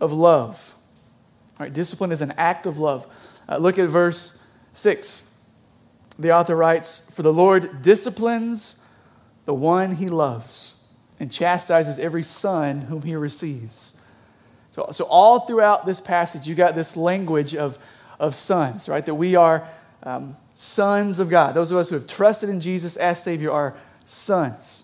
of 0.00 0.12
love. 0.12 0.74
All 1.58 1.66
right, 1.66 1.72
discipline 1.72 2.12
is 2.12 2.22
an 2.22 2.32
act 2.38 2.66
of 2.66 2.78
love. 2.78 3.06
Uh, 3.48 3.56
look 3.58 3.78
at 3.78 3.88
verse 3.88 4.42
6 4.72 5.28
the 6.18 6.32
author 6.32 6.56
writes, 6.56 7.10
For 7.12 7.22
the 7.22 7.32
Lord 7.32 7.82
disciplines 7.82 8.80
the 9.44 9.54
one 9.54 9.94
he 9.94 10.08
loves 10.08 10.82
and 11.20 11.30
chastises 11.30 11.98
every 11.98 12.22
son 12.22 12.82
whom 12.82 13.02
he 13.02 13.14
receives. 13.14 13.96
So, 14.72 14.88
so 14.90 15.04
all 15.04 15.40
throughout 15.40 15.86
this 15.86 16.00
passage, 16.00 16.46
you 16.46 16.54
got 16.54 16.74
this 16.74 16.96
language 16.96 17.54
of, 17.54 17.78
of 18.18 18.34
sons, 18.34 18.88
right? 18.88 19.04
That 19.04 19.14
we 19.14 19.36
are 19.36 19.66
um, 20.02 20.36
sons 20.54 21.20
of 21.20 21.30
God. 21.30 21.54
Those 21.54 21.72
of 21.72 21.78
us 21.78 21.88
who 21.88 21.94
have 21.94 22.06
trusted 22.06 22.48
in 22.48 22.60
Jesus 22.60 22.96
as 22.96 23.22
Savior 23.22 23.50
are 23.50 23.76
sons, 24.04 24.77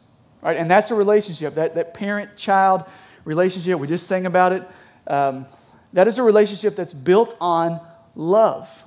And 0.44 0.70
that's 0.70 0.90
a 0.90 0.94
relationship, 0.94 1.54
that, 1.54 1.74
that 1.74 1.94
parent 1.94 2.36
child 2.36 2.84
relationship. 3.24 3.78
We 3.78 3.86
just 3.86 4.06
sang 4.06 4.26
about 4.26 4.52
it. 4.52 4.62
Um, 5.06 5.46
that 5.94 6.06
is 6.06 6.18
a 6.18 6.22
relationship 6.22 6.76
that's 6.76 6.92
built 6.92 7.36
on 7.40 7.80
love. 8.14 8.84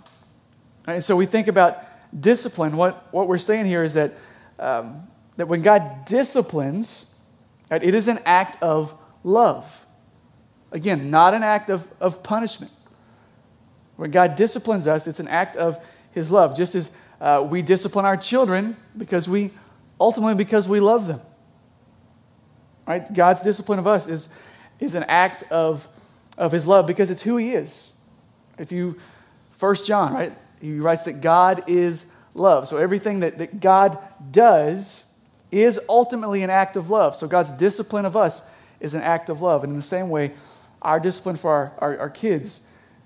Right? 0.87 0.95
And 0.95 1.03
so 1.03 1.15
we 1.15 1.25
think 1.25 1.47
about 1.47 1.83
discipline, 2.17 2.77
what, 2.77 3.07
what 3.11 3.27
we're 3.27 3.37
saying 3.37 3.65
here 3.65 3.83
is 3.83 3.95
that, 3.95 4.13
um, 4.59 5.07
that 5.37 5.47
when 5.47 5.61
God 5.61 6.05
disciplines, 6.05 7.05
right, 7.71 7.83
it 7.83 7.95
is 7.95 8.07
an 8.07 8.19
act 8.25 8.61
of 8.61 8.95
love. 9.23 9.85
Again, 10.71 11.09
not 11.09 11.33
an 11.33 11.43
act 11.43 11.69
of, 11.69 11.87
of 11.99 12.23
punishment. 12.23 12.71
When 13.95 14.11
God 14.11 14.35
disciplines 14.35 14.87
us, 14.87 15.07
it's 15.07 15.19
an 15.19 15.27
act 15.27 15.55
of 15.55 15.83
His 16.11 16.31
love, 16.31 16.55
just 16.55 16.75
as 16.75 16.91
uh, 17.19 17.45
we 17.49 17.61
discipline 17.61 18.05
our 18.05 18.17
children 18.17 18.77
because 18.95 19.27
we 19.27 19.51
ultimately 19.99 20.35
because 20.35 20.67
we 20.67 20.79
love 20.79 21.07
them. 21.07 21.21
Right? 22.87 23.11
God's 23.13 23.41
discipline 23.41 23.79
of 23.79 23.87
us 23.87 24.07
is, 24.07 24.29
is 24.79 24.95
an 24.95 25.03
act 25.03 25.43
of, 25.51 25.87
of 26.37 26.51
His 26.51 26.67
love 26.67 26.87
because 26.87 27.11
it's 27.11 27.21
who 27.21 27.37
He 27.37 27.53
is. 27.53 27.93
If 28.57 28.71
you, 28.71 28.97
First 29.51 29.87
John, 29.87 30.13
right? 30.13 30.33
he 30.61 30.79
writes 30.79 31.03
that 31.03 31.21
God 31.21 31.63
is 31.67 32.11
love. 32.33 32.67
So 32.67 32.77
everything 32.77 33.21
that, 33.21 33.37
that 33.39 33.59
God 33.59 33.97
does 34.31 35.03
is 35.51 35.79
ultimately 35.89 36.43
an 36.43 36.49
act 36.49 36.75
of 36.75 36.89
love. 36.89 37.15
So 37.15 37.27
God's 37.27 37.51
discipline 37.51 38.05
of 38.05 38.15
us 38.15 38.47
is 38.79 38.93
an 38.93 39.01
act 39.01 39.29
of 39.29 39.41
love. 39.41 39.63
And 39.63 39.71
in 39.71 39.75
the 39.75 39.83
same 39.83 40.09
way, 40.09 40.33
our 40.81 40.99
discipline 40.99 41.35
for 41.35 41.51
our, 41.51 41.73
our, 41.79 41.99
our 41.99 42.09
kids 42.09 42.61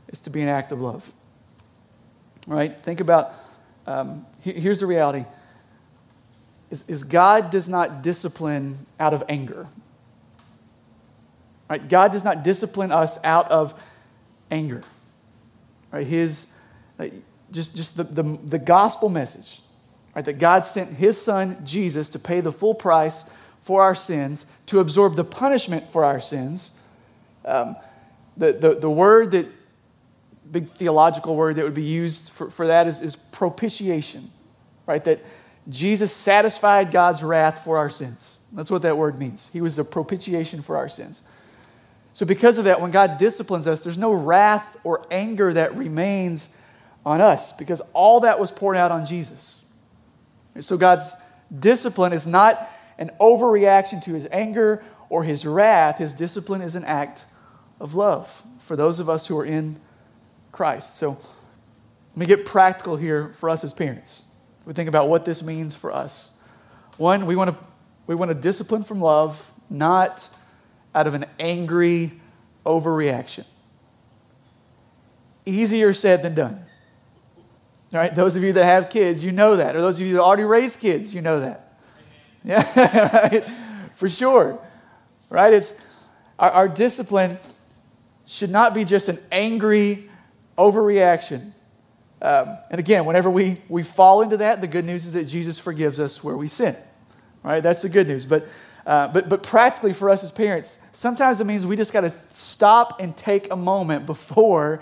is 0.09 0.19
to 0.21 0.29
be 0.29 0.41
an 0.41 0.50
act 0.50 0.71
of 0.71 0.81
love. 0.81 1.11
Right? 2.47 2.75
Think 2.83 3.00
about 3.00 3.33
um, 3.88 4.25
here's 4.41 4.79
the 4.79 4.85
reality 4.85 5.25
is, 6.72 6.84
is 6.88 7.04
God 7.04 7.51
does 7.51 7.70
not 7.70 8.01
discipline 8.01 8.88
out 9.00 9.13
of 9.13 9.24
anger. 9.30 9.68
Right? 11.70 11.88
God 11.88 12.12
does 12.12 12.24
not 12.24 12.44
discipline 12.44 12.92
us 12.92 13.20
out 13.24 13.51
of 13.51 13.80
anger. 14.50 14.82
Right? 15.92 16.08
His, 16.08 16.51
just, 17.51 17.75
just 17.75 17.98
the, 17.98 18.04
the, 18.04 18.24
the 18.24 18.60
gospel 18.60 19.10
message, 19.10 19.62
right? 20.16 20.25
That 20.25 20.40
God 20.40 20.66
sent 20.66 20.94
his 20.94 21.22
son, 21.22 21.58
Jesus, 21.66 22.10
to 22.10 22.20
pay 22.20 22.42
the 22.42 22.51
full 22.51 22.74
price 22.74 23.30
for 23.60 23.84
our 23.84 23.96
sins, 23.96 24.46
to 24.68 24.80
absorb 24.80 25.16
the 25.16 25.24
punishment 25.24 25.88
for 25.90 26.04
our 26.04 26.20
sins. 26.20 26.72
Um, 27.46 27.75
the, 28.38 28.54
the, 28.54 28.75
the 28.75 28.90
word 28.90 29.32
that, 29.32 29.48
big 30.51 30.68
theological 30.70 31.36
word 31.36 31.56
that 31.56 31.63
would 31.63 31.74
be 31.74 31.84
used 31.84 32.32
for, 32.32 32.50
for 32.50 32.68
that 32.68 32.88
is, 32.88 33.01
is 33.01 33.16
propitiation, 33.16 34.30
right? 34.86 35.04
That 35.04 35.20
Jesus 35.72 36.12
satisfied 36.12 36.92
God's 36.92 37.24
wrath 37.24 37.63
for 37.63 37.78
our 37.78 37.90
sins. 37.90 38.38
That's 38.54 38.70
what 38.70 38.82
that 38.84 38.98
word 38.98 39.18
means. 39.18 39.50
He 39.51 39.62
was 39.62 39.78
the 39.78 39.84
propitiation 39.84 40.62
for 40.62 40.78
our 40.78 40.90
sins. 40.90 41.24
So, 42.13 42.25
because 42.25 42.58
of 42.58 42.66
that, 42.66 42.82
when 42.82 42.92
God 42.92 43.18
disciplines 43.18 43.68
us, 43.68 43.80
there's 43.80 43.98
no 43.98 44.13
wrath 44.13 44.75
or 44.84 45.08
anger 45.10 45.54
that 45.54 45.75
remains 45.75 46.54
on 47.06 47.22
us 47.22 47.54
because 47.54 47.82
all 47.94 48.22
that 48.22 48.40
was 48.40 48.51
poured 48.51 48.78
out 48.78 48.92
on 48.92 49.06
Jesus. 49.06 49.63
So 50.60 50.78
God's 50.78 51.13
discipline 51.58 52.13
is 52.13 52.28
not 52.28 52.70
an 52.98 53.12
overreaction 53.20 54.04
to 54.04 54.13
his 54.13 54.28
anger 54.32 54.84
or 55.10 55.24
his 55.24 55.46
wrath. 55.46 55.98
His 55.98 56.13
discipline 56.13 56.62
is 56.62 56.75
an 56.75 56.84
act 56.84 57.25
of 57.80 57.96
love 57.96 58.44
for 58.60 58.75
those 58.75 59.00
of 59.00 59.10
us 59.10 59.28
who 59.28 59.38
are 59.40 59.46
in 59.46 59.80
Christ. 60.51 60.98
So 60.98 61.12
let 61.12 62.18
me 62.18 62.25
get 62.25 62.46
practical 62.46 62.98
here 62.98 63.30
for 63.30 63.50
us 63.50 63.63
as 63.63 63.74
parents. 63.74 64.25
We 64.65 64.74
think 64.74 64.89
about 64.89 65.10
what 65.10 65.25
this 65.25 65.44
means 65.44 65.75
for 65.75 65.91
us. 65.91 66.36
One, 66.98 67.25
we 67.25 67.36
want 67.36 67.51
to 67.51 67.58
we 68.08 68.15
want 68.15 68.30
to 68.30 68.36
discipline 68.36 68.84
from 68.84 69.00
love, 69.01 69.51
not 69.70 70.27
out 70.94 71.08
of 71.08 71.13
an 71.13 71.25
angry 71.39 72.12
overreaction. 72.65 73.46
Easier 75.46 75.94
said 75.94 76.22
than 76.22 76.36
done. 76.36 76.65
All 77.94 78.00
right, 78.00 78.13
those 78.13 78.36
of 78.36 78.44
you 78.44 78.53
that 78.53 78.63
have 78.63 78.89
kids, 78.89 79.24
you 79.24 79.32
know 79.32 79.58
that. 79.58 79.75
Or 79.75 79.82
those 79.82 80.00
of 80.00 80.06
you 80.06 80.13
that 80.13 80.22
already 80.22 80.44
raised 80.44 80.80
kids, 80.80 81.13
you 81.13 81.22
know 81.22 81.39
that. 81.41 81.77
Yeah, 82.44 82.63
right? 83.32 83.44
for 83.94 84.08
sure. 84.08 84.60
Right? 85.30 85.53
It's 85.53 85.82
our, 86.39 86.51
our 86.51 86.68
discipline 86.68 87.38
should 88.25 88.50
not 88.50 88.74
be 88.74 88.86
just 88.86 89.10
an 89.10 89.20
angry 89.32 90.10
overreaction. 90.58 91.51
Um, 92.22 92.58
and 92.70 92.80
again, 92.80 93.06
whenever 93.06 93.30
we, 93.30 93.58
we 93.68 93.84
fall 93.84 94.22
into 94.22 94.38
that, 94.38 94.62
the 94.62 94.68
good 94.68 94.86
news 94.86 95.06
is 95.06 95.13
that 95.13 95.25
Jesus 95.25 95.58
forgives 95.58 96.00
us 96.00 96.24
where 96.24 96.38
we 96.38 96.48
sin. 96.48 96.75
Right? 97.44 97.62
That's 97.62 97.82
the 97.82 97.90
good 97.90 98.08
news. 98.08 98.25
But, 98.25 98.48
uh, 98.86 99.08
but, 99.08 99.28
but 99.28 99.42
practically 99.42 99.94
for 99.94 100.10
us 100.10 100.24
as 100.24 100.32
parents, 100.32 100.78
sometimes 100.92 101.42
it 101.42 101.46
means 101.46 101.66
we 101.66 101.75
just 101.75 101.94
got 101.94 102.01
to 102.01 102.13
stop 102.30 103.01
and 103.01 103.18
take 103.18 103.51
a 103.51 103.56
moment 103.56 104.06
before 104.06 104.80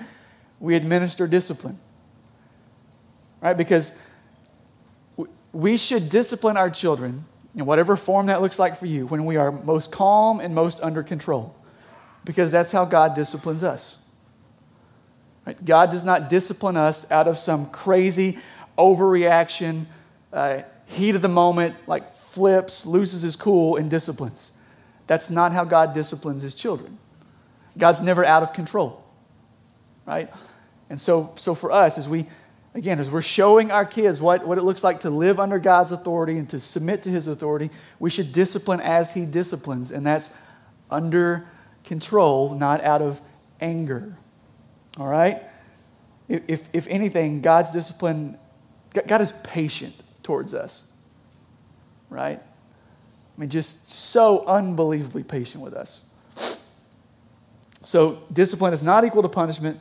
we 0.59 0.75
administer 0.75 1.27
discipline 1.27 1.79
right? 3.41 3.57
Because 3.57 3.91
we 5.51 5.77
should 5.77 6.09
discipline 6.09 6.57
our 6.57 6.69
children 6.69 7.25
in 7.55 7.65
whatever 7.65 7.95
form 7.95 8.27
that 8.27 8.41
looks 8.41 8.59
like 8.59 8.75
for 8.75 8.85
you 8.85 9.07
when 9.07 9.25
we 9.25 9.37
are 9.37 9.51
most 9.51 9.91
calm 9.91 10.39
and 10.39 10.53
most 10.53 10.81
under 10.81 11.03
control, 11.03 11.55
because 12.25 12.51
that's 12.51 12.71
how 12.71 12.85
God 12.85 13.15
disciplines 13.15 13.63
us. 13.63 14.03
Right? 15.49 15.65
God 15.65 15.89
does 15.89 16.03
not 16.03 16.29
discipline 16.29 16.77
us 16.77 17.09
out 17.09 17.27
of 17.27 17.39
some 17.39 17.71
crazy 17.71 18.37
overreaction, 18.77 19.87
uh, 20.31 20.61
heat 20.85 21.15
of 21.15 21.23
the 21.23 21.27
moment, 21.27 21.75
like 21.87 22.13
flips, 22.13 22.85
loses 22.85 23.23
his 23.23 23.35
cool, 23.35 23.75
and 23.75 23.89
disciplines. 23.89 24.51
That's 25.07 25.31
not 25.31 25.51
how 25.51 25.63
God 25.63 25.95
disciplines 25.95 26.43
his 26.43 26.53
children. 26.53 26.99
God's 27.75 27.99
never 27.99 28.23
out 28.23 28.43
of 28.43 28.53
control, 28.53 29.03
right? 30.05 30.31
And 30.87 31.01
so, 31.01 31.33
so 31.35 31.55
for 31.55 31.71
us, 31.71 31.97
as 31.97 32.07
we 32.07 32.27
Again, 32.75 32.99
as 32.99 33.09
we're 33.09 33.21
showing 33.21 33.71
our 33.71 33.83
kids 33.83 34.21
what, 34.21 34.45
what 34.45 34.59
it 34.59 34.63
looks 34.63 34.83
like 34.83 34.99
to 34.99 35.09
live 35.09 35.39
under 35.39 35.57
God's 35.57 35.91
authority 35.91 36.37
and 36.37 36.47
to 36.51 36.59
submit 36.59 37.01
to 37.03 37.09
his 37.09 37.27
authority, 37.27 37.71
we 37.97 38.11
should 38.11 38.31
discipline 38.31 38.79
as 38.79 39.11
he 39.11 39.25
disciplines, 39.25 39.89
and 39.89 40.05
that's 40.05 40.29
under 40.91 41.47
control, 41.83 42.53
not 42.53 42.83
out 42.83 43.01
of 43.01 43.19
anger. 43.59 44.15
All 44.99 45.07
right? 45.07 45.41
If, 46.27 46.69
if 46.73 46.87
anything, 46.87 47.41
God's 47.41 47.71
discipline, 47.71 48.37
God 49.07 49.21
is 49.21 49.31
patient 49.43 49.95
towards 50.21 50.53
us. 50.53 50.83
Right? 52.09 52.39
I 52.39 53.41
mean, 53.41 53.49
just 53.49 53.87
so 53.87 54.45
unbelievably 54.45 55.23
patient 55.23 55.63
with 55.63 55.73
us. 55.73 56.03
So, 57.81 58.21
discipline 58.33 58.73
is 58.73 58.83
not 58.83 59.05
equal 59.05 59.23
to 59.23 59.29
punishment. 59.29 59.79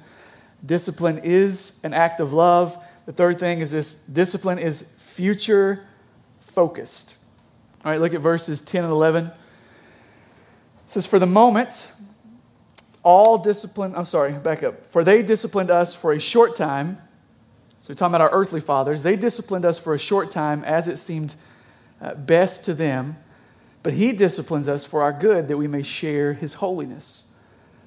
Discipline 0.64 1.20
is 1.24 1.78
an 1.82 1.92
act 1.92 2.20
of 2.20 2.32
love. 2.32 2.78
The 3.06 3.12
third 3.12 3.40
thing 3.40 3.58
is 3.58 3.70
this 3.70 3.94
discipline 3.94 4.58
is 4.58 4.82
future 4.82 5.84
focused. 6.40 7.16
All 7.84 7.90
right, 7.90 8.00
look 8.00 8.14
at 8.14 8.20
verses 8.20 8.60
10 8.60 8.84
and 8.84 8.92
11. 8.92 9.26
It 9.26 9.32
says, 10.86 11.06
For 11.06 11.18
the 11.18 11.26
moment, 11.26 11.90
all 13.02 13.38
discipline, 13.38 13.94
I'm 13.94 14.04
sorry, 14.04 14.32
back 14.32 14.62
up. 14.62 14.84
For 14.84 15.04
they 15.04 15.22
disciplined 15.22 15.70
us 15.70 15.94
for 15.94 16.12
a 16.12 16.18
short 16.18 16.56
time. 16.56 16.98
So 17.80 17.90
we're 17.90 17.94
talking 17.94 18.14
about 18.14 18.20
our 18.20 18.32
earthly 18.32 18.60
fathers. 18.60 19.02
They 19.02 19.16
disciplined 19.16 19.64
us 19.64 19.78
for 19.78 19.94
a 19.94 19.98
short 19.98 20.30
time 20.30 20.64
as 20.64 20.88
it 20.88 20.96
seemed 20.96 21.34
uh, 22.00 22.14
best 22.14 22.64
to 22.64 22.74
them. 22.74 23.16
But 23.82 23.92
he 23.92 24.12
disciplines 24.12 24.68
us 24.68 24.84
for 24.84 25.02
our 25.02 25.12
good 25.12 25.48
that 25.48 25.56
we 25.56 25.68
may 25.68 25.82
share 25.82 26.32
his 26.32 26.54
holiness. 26.54 27.24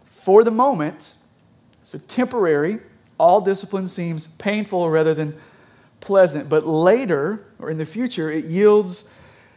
For 0.05 0.43
the 0.43 0.51
moment, 0.51 1.15
so 1.83 1.97
temporary, 1.97 2.79
all 3.17 3.41
discipline 3.41 3.87
seems 3.87 4.27
painful 4.27 4.89
rather 4.89 5.13
than 5.13 5.35
pleasant. 5.99 6.49
But 6.49 6.65
later, 6.65 7.45
or 7.59 7.69
in 7.69 7.77
the 7.77 7.85
future, 7.85 8.31
it 8.31 8.45
yields 8.45 9.13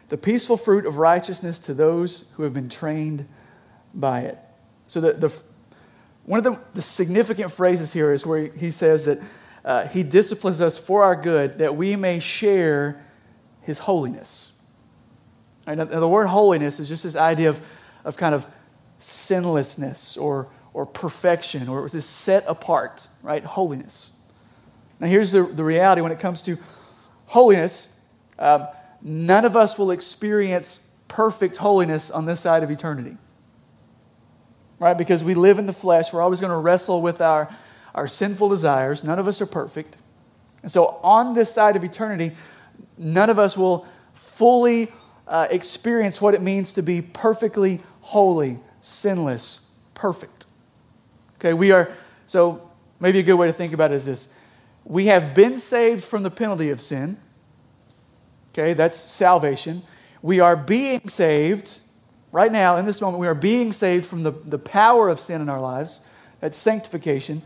the 0.08 0.16
peaceful 0.16 0.56
fruit 0.56 0.84
of 0.84 0.99
righteousness 0.99 1.58
to 1.61 1.75
those 1.75 2.28
who 2.34 2.42
have 2.42 2.52
been 2.52 2.68
trained 2.68 3.26
by 3.94 4.20
it. 4.20 4.38
So 4.94 5.00
the, 5.00 5.12
the 5.14 5.42
one 6.24 6.38
of 6.38 6.44
the, 6.44 6.60
the, 6.74 6.82
significant 6.82 7.50
phrases 7.50 7.92
here 7.92 8.12
is 8.12 8.24
where 8.24 8.46
he 8.46 8.70
says 8.70 9.06
that 9.06 9.20
uh, 9.64 9.88
he 9.88 10.04
disciplines 10.04 10.60
us 10.60 10.78
for 10.78 11.02
our 11.02 11.16
good 11.16 11.58
that 11.58 11.74
we 11.74 11.96
may 11.96 12.20
share 12.20 13.04
his 13.62 13.80
holiness. 13.80 14.52
Right, 15.66 15.76
now, 15.76 15.86
the 15.86 16.06
word 16.06 16.28
holiness 16.28 16.78
is 16.78 16.88
just 16.88 17.02
this 17.02 17.16
idea 17.16 17.48
of, 17.48 17.60
of 18.04 18.16
kind 18.16 18.36
of 18.36 18.46
sinlessness 18.98 20.16
or, 20.16 20.46
or 20.72 20.86
perfection 20.86 21.68
or 21.68 21.88
this 21.88 22.06
set 22.06 22.44
apart, 22.46 23.04
right? 23.20 23.42
Holiness. 23.42 24.12
Now, 25.00 25.08
here's 25.08 25.32
the, 25.32 25.42
the 25.42 25.64
reality 25.64 26.02
when 26.02 26.12
it 26.12 26.20
comes 26.20 26.40
to 26.42 26.56
holiness 27.26 27.92
um, 28.38 28.68
none 29.02 29.44
of 29.44 29.56
us 29.56 29.76
will 29.76 29.90
experience 29.90 30.96
perfect 31.08 31.56
holiness 31.56 32.12
on 32.12 32.26
this 32.26 32.38
side 32.38 32.62
of 32.62 32.70
eternity 32.70 33.16
right? 34.78 34.96
Because 34.96 35.24
we 35.24 35.34
live 35.34 35.58
in 35.58 35.66
the 35.66 35.72
flesh. 35.72 36.12
We're 36.12 36.22
always 36.22 36.40
going 36.40 36.52
to 36.52 36.58
wrestle 36.58 37.02
with 37.02 37.20
our, 37.20 37.54
our 37.94 38.06
sinful 38.06 38.48
desires. 38.48 39.04
None 39.04 39.18
of 39.18 39.28
us 39.28 39.40
are 39.40 39.46
perfect. 39.46 39.96
And 40.62 40.70
so, 40.70 40.98
on 41.02 41.34
this 41.34 41.52
side 41.52 41.76
of 41.76 41.84
eternity, 41.84 42.32
none 42.96 43.30
of 43.30 43.38
us 43.38 43.56
will 43.56 43.86
fully 44.14 44.88
uh, 45.28 45.46
experience 45.50 46.20
what 46.20 46.34
it 46.34 46.42
means 46.42 46.72
to 46.74 46.82
be 46.82 47.02
perfectly 47.02 47.80
holy, 48.00 48.58
sinless, 48.80 49.70
perfect. 49.94 50.46
Okay, 51.38 51.52
we 51.52 51.70
are, 51.72 51.90
so 52.26 52.70
maybe 53.00 53.18
a 53.18 53.22
good 53.22 53.34
way 53.34 53.46
to 53.46 53.52
think 53.52 53.72
about 53.72 53.92
it 53.92 53.96
is 53.96 54.06
this 54.06 54.28
we 54.84 55.06
have 55.06 55.34
been 55.34 55.58
saved 55.58 56.04
from 56.04 56.22
the 56.22 56.30
penalty 56.30 56.70
of 56.70 56.80
sin. 56.80 57.16
Okay, 58.50 58.74
that's 58.74 58.98
salvation. 58.98 59.82
We 60.22 60.40
are 60.40 60.56
being 60.56 61.08
saved 61.08 61.80
right 62.34 62.50
now, 62.50 62.78
in 62.78 62.84
this 62.84 63.00
moment, 63.00 63.20
we 63.20 63.28
are 63.28 63.34
being 63.34 63.72
saved 63.72 64.04
from 64.04 64.24
the, 64.24 64.32
the 64.32 64.58
power 64.58 65.08
of 65.08 65.20
sin 65.20 65.40
in 65.40 65.48
our 65.48 65.60
lives. 65.60 66.00
That's 66.40 66.56
sanctification. 66.58 67.42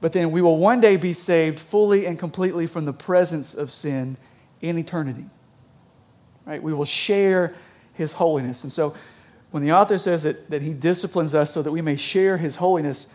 But 0.00 0.12
then 0.12 0.32
we 0.32 0.42
will 0.42 0.56
one 0.56 0.80
day 0.80 0.96
be 0.96 1.12
saved 1.12 1.60
fully 1.60 2.04
and 2.04 2.18
completely 2.18 2.66
from 2.66 2.84
the 2.84 2.92
presence 2.92 3.54
of 3.54 3.70
sin 3.70 4.18
in 4.60 4.76
eternity. 4.76 5.26
Right? 6.44 6.60
We 6.60 6.74
will 6.74 6.84
share 6.84 7.54
his 7.94 8.12
holiness. 8.12 8.64
And 8.64 8.72
so 8.72 8.96
when 9.52 9.62
the 9.62 9.70
author 9.70 9.98
says 9.98 10.24
that, 10.24 10.50
that 10.50 10.62
he 10.62 10.72
disciplines 10.72 11.32
us 11.32 11.54
so 11.54 11.62
that 11.62 11.70
we 11.70 11.80
may 11.80 11.94
share 11.94 12.38
his 12.38 12.56
holiness, 12.56 13.06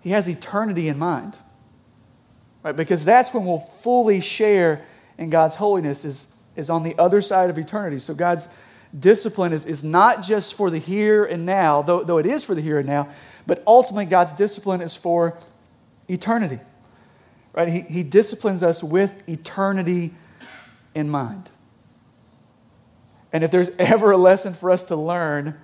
he 0.00 0.10
has 0.10 0.28
eternity 0.28 0.86
in 0.86 0.96
mind. 0.96 1.36
Right? 2.62 2.76
Because 2.76 3.04
that's 3.04 3.34
when 3.34 3.44
we'll 3.44 3.58
fully 3.58 4.20
share 4.20 4.86
in 5.18 5.28
God's 5.28 5.56
holiness 5.56 6.04
is, 6.04 6.32
is 6.54 6.70
on 6.70 6.84
the 6.84 6.96
other 7.00 7.20
side 7.20 7.50
of 7.50 7.58
eternity. 7.58 7.98
So 7.98 8.14
God's 8.14 8.46
discipline 8.98 9.52
is, 9.52 9.64
is 9.66 9.84
not 9.84 10.22
just 10.22 10.54
for 10.54 10.70
the 10.70 10.78
here 10.78 11.24
and 11.24 11.46
now, 11.46 11.82
though, 11.82 12.02
though 12.02 12.18
it 12.18 12.26
is 12.26 12.44
for 12.44 12.54
the 12.54 12.60
here 12.60 12.78
and 12.78 12.88
now, 12.88 13.08
but 13.46 13.62
ultimately 13.66 14.06
God's 14.06 14.32
discipline 14.32 14.80
is 14.80 14.94
for 14.94 15.38
eternity. 16.08 16.58
Right? 17.52 17.68
He, 17.68 17.80
he 17.80 18.02
disciplines 18.02 18.62
us 18.62 18.82
with 18.82 19.28
eternity 19.28 20.12
in 20.94 21.08
mind. 21.08 21.50
And 23.32 23.44
if 23.44 23.50
there's 23.50 23.70
ever 23.70 24.10
a 24.10 24.16
lesson 24.16 24.54
for 24.54 24.70
us 24.70 24.84
to 24.84 24.96
learn 24.96 25.58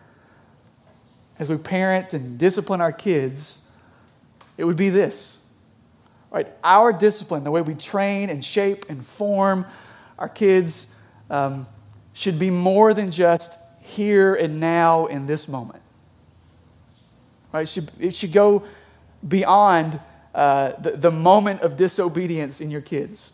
as 1.38 1.50
we 1.50 1.56
parent 1.56 2.14
and 2.14 2.38
discipline 2.38 2.80
our 2.80 2.92
kids, 2.92 3.60
it 4.56 4.64
would 4.64 4.76
be 4.76 4.88
this. 4.88 5.42
Right? 6.30 6.48
Our 6.64 6.92
discipline, 6.92 7.44
the 7.44 7.50
way 7.50 7.62
we 7.62 7.74
train 7.74 8.30
and 8.30 8.44
shape 8.44 8.86
and 8.88 9.04
form 9.04 9.66
our 10.18 10.28
kids, 10.28 10.94
um, 11.28 11.66
should 12.16 12.38
be 12.38 12.48
more 12.48 12.94
than 12.94 13.10
just 13.10 13.58
here 13.82 14.34
and 14.34 14.58
now 14.58 15.04
in 15.04 15.26
this 15.26 15.48
moment. 15.48 15.82
Right? 17.52 17.64
It 17.64 17.68
should, 17.68 17.90
it 18.00 18.14
should 18.14 18.32
go 18.32 18.64
beyond 19.26 20.00
uh, 20.34 20.72
the, 20.80 20.92
the 20.92 21.10
moment 21.10 21.60
of 21.60 21.76
disobedience 21.76 22.62
in 22.62 22.70
your 22.70 22.80
kids. 22.80 23.32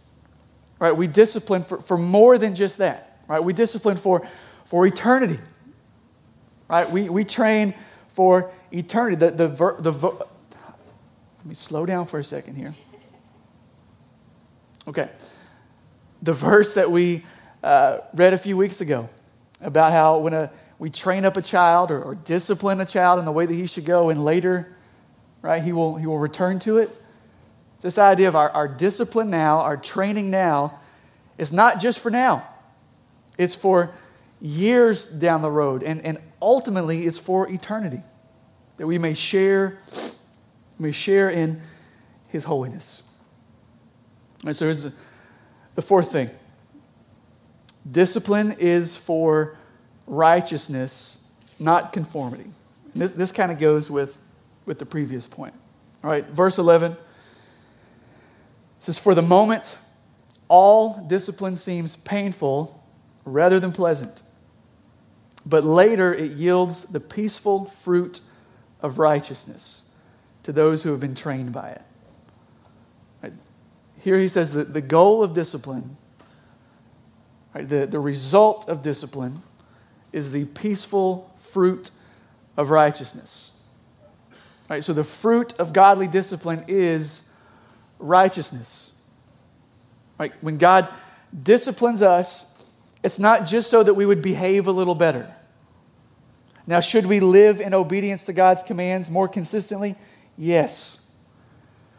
Right? 0.80 0.96
We 0.96 1.06
discipline 1.06 1.62
for, 1.62 1.80
for 1.80 1.96
more 1.96 2.38
than 2.38 2.56
just 2.56 2.78
that. 2.78 3.20
Right? 3.28 3.42
We 3.42 3.52
discipline 3.52 3.98
for, 3.98 4.26
for 4.64 4.84
eternity. 4.84 5.38
Right? 6.68 6.90
We, 6.90 7.08
we 7.08 7.22
train 7.22 7.74
for 8.08 8.50
eternity. 8.72 9.14
The, 9.14 9.30
the, 9.30 9.46
the, 9.46 9.90
the, 9.90 10.08
let 10.08 10.26
me 11.44 11.54
slow 11.54 11.86
down 11.86 12.06
for 12.06 12.18
a 12.18 12.24
second 12.24 12.56
here. 12.56 12.74
Okay. 14.88 15.08
The 16.20 16.32
verse 16.32 16.74
that 16.74 16.90
we 16.90 17.22
uh, 17.62 17.98
read 18.14 18.32
a 18.32 18.38
few 18.38 18.56
weeks 18.56 18.80
ago 18.80 19.08
about 19.60 19.92
how 19.92 20.18
when 20.18 20.34
a, 20.34 20.50
we 20.78 20.90
train 20.90 21.24
up 21.24 21.36
a 21.36 21.42
child 21.42 21.90
or, 21.90 22.02
or 22.02 22.14
discipline 22.14 22.80
a 22.80 22.84
child 22.84 23.18
in 23.18 23.24
the 23.24 23.32
way 23.32 23.46
that 23.46 23.54
he 23.54 23.66
should 23.66 23.84
go, 23.84 24.10
and 24.10 24.24
later, 24.24 24.74
right, 25.40 25.62
he 25.62 25.72
will, 25.72 25.96
he 25.96 26.06
will 26.06 26.18
return 26.18 26.58
to 26.60 26.78
it. 26.78 26.90
This 27.80 27.98
idea 27.98 28.28
of 28.28 28.36
our, 28.36 28.50
our 28.50 28.68
discipline 28.68 29.30
now, 29.30 29.58
our 29.58 29.76
training 29.76 30.30
now, 30.30 30.78
is 31.38 31.52
not 31.52 31.80
just 31.80 31.98
for 31.98 32.10
now, 32.10 32.46
it's 33.38 33.54
for 33.54 33.92
years 34.40 35.06
down 35.06 35.42
the 35.42 35.50
road, 35.50 35.82
and, 35.82 36.04
and 36.04 36.18
ultimately, 36.40 37.06
it's 37.06 37.18
for 37.18 37.48
eternity 37.48 38.02
that 38.76 38.86
we 38.86 38.98
may 38.98 39.14
share, 39.14 39.78
may 40.78 40.90
share 40.90 41.30
in 41.30 41.60
his 42.28 42.44
holiness. 42.44 43.04
And 44.44 44.56
so 44.56 44.64
here's 44.64 44.86
the 45.74 45.82
fourth 45.82 46.10
thing 46.10 46.30
Discipline 47.90 48.56
is 48.58 48.96
for 48.96 49.56
righteousness, 50.06 51.22
not 51.58 51.92
conformity. 51.92 52.46
This, 52.94 53.10
this 53.12 53.32
kind 53.32 53.50
of 53.50 53.58
goes 53.58 53.90
with, 53.90 54.20
with 54.66 54.78
the 54.78 54.86
previous 54.86 55.26
point. 55.26 55.54
All 56.04 56.10
right, 56.10 56.26
verse 56.26 56.58
11 56.58 56.96
says, 58.78 58.98
For 58.98 59.14
the 59.14 59.22
moment, 59.22 59.76
all 60.48 61.04
discipline 61.06 61.56
seems 61.56 61.96
painful 61.96 62.82
rather 63.24 63.58
than 63.58 63.72
pleasant, 63.72 64.22
but 65.46 65.64
later 65.64 66.12
it 66.12 66.32
yields 66.32 66.84
the 66.84 67.00
peaceful 67.00 67.64
fruit 67.64 68.20
of 68.80 68.98
righteousness 68.98 69.88
to 70.42 70.52
those 70.52 70.82
who 70.82 70.90
have 70.90 71.00
been 71.00 71.14
trained 71.14 71.52
by 71.52 71.70
it. 71.70 71.82
Right. 73.22 73.32
Here 74.00 74.18
he 74.18 74.28
says 74.28 74.52
that 74.52 74.74
the 74.74 74.80
goal 74.80 75.22
of 75.22 75.34
discipline 75.34 75.96
Right? 77.54 77.68
The, 77.68 77.86
the 77.86 78.00
result 78.00 78.68
of 78.68 78.82
discipline 78.82 79.42
is 80.12 80.32
the 80.32 80.44
peaceful 80.44 81.32
fruit 81.36 81.90
of 82.56 82.70
righteousness. 82.70 83.52
Right? 84.68 84.82
So 84.82 84.92
the 84.92 85.04
fruit 85.04 85.52
of 85.58 85.72
godly 85.72 86.06
discipline 86.06 86.64
is 86.68 87.28
righteousness. 87.98 88.92
Right? 90.18 90.32
When 90.40 90.58
God 90.58 90.88
disciplines 91.42 92.02
us, 92.02 92.46
it's 93.02 93.18
not 93.18 93.46
just 93.46 93.70
so 93.70 93.82
that 93.82 93.94
we 93.94 94.06
would 94.06 94.22
behave 94.22 94.66
a 94.66 94.72
little 94.72 94.94
better. 94.94 95.34
Now, 96.66 96.80
should 96.80 97.06
we 97.06 97.20
live 97.20 97.60
in 97.60 97.74
obedience 97.74 98.26
to 98.26 98.32
God's 98.32 98.62
commands 98.62 99.10
more 99.10 99.26
consistently? 99.26 99.96
Yes. 100.38 101.10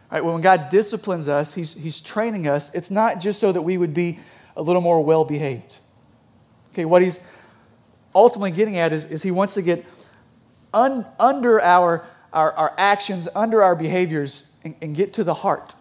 Right? 0.09 0.23
When 0.23 0.41
God 0.41 0.69
disciplines 0.69 1.27
us, 1.27 1.53
he's, 1.53 1.73
he's 1.73 1.99
training 1.99 2.47
us. 2.47 2.73
It's 2.73 2.89
not 2.89 3.19
just 3.19 3.39
so 3.39 3.51
that 3.51 3.61
we 3.61 3.77
would 3.77 3.93
be 3.93 4.19
a 4.55 4.61
little 4.61 4.81
more 4.81 5.03
well 5.03 5.25
behaved. 5.25 5.77
Okay, 6.71 6.85
what 6.85 7.01
He's 7.01 7.19
ultimately 8.13 8.51
getting 8.51 8.77
at 8.77 8.93
is, 8.93 9.05
is 9.05 9.23
He 9.23 9.31
wants 9.31 9.53
to 9.55 9.61
get 9.61 9.85
un, 10.73 11.05
under 11.19 11.61
our, 11.61 12.05
our, 12.31 12.51
our 12.53 12.73
actions, 12.77 13.27
under 13.35 13.61
our 13.61 13.75
behaviors, 13.75 14.55
and, 14.63 14.75
and 14.81 14.95
get 14.95 15.13
to 15.13 15.23
the 15.23 15.33
heart. 15.33 15.75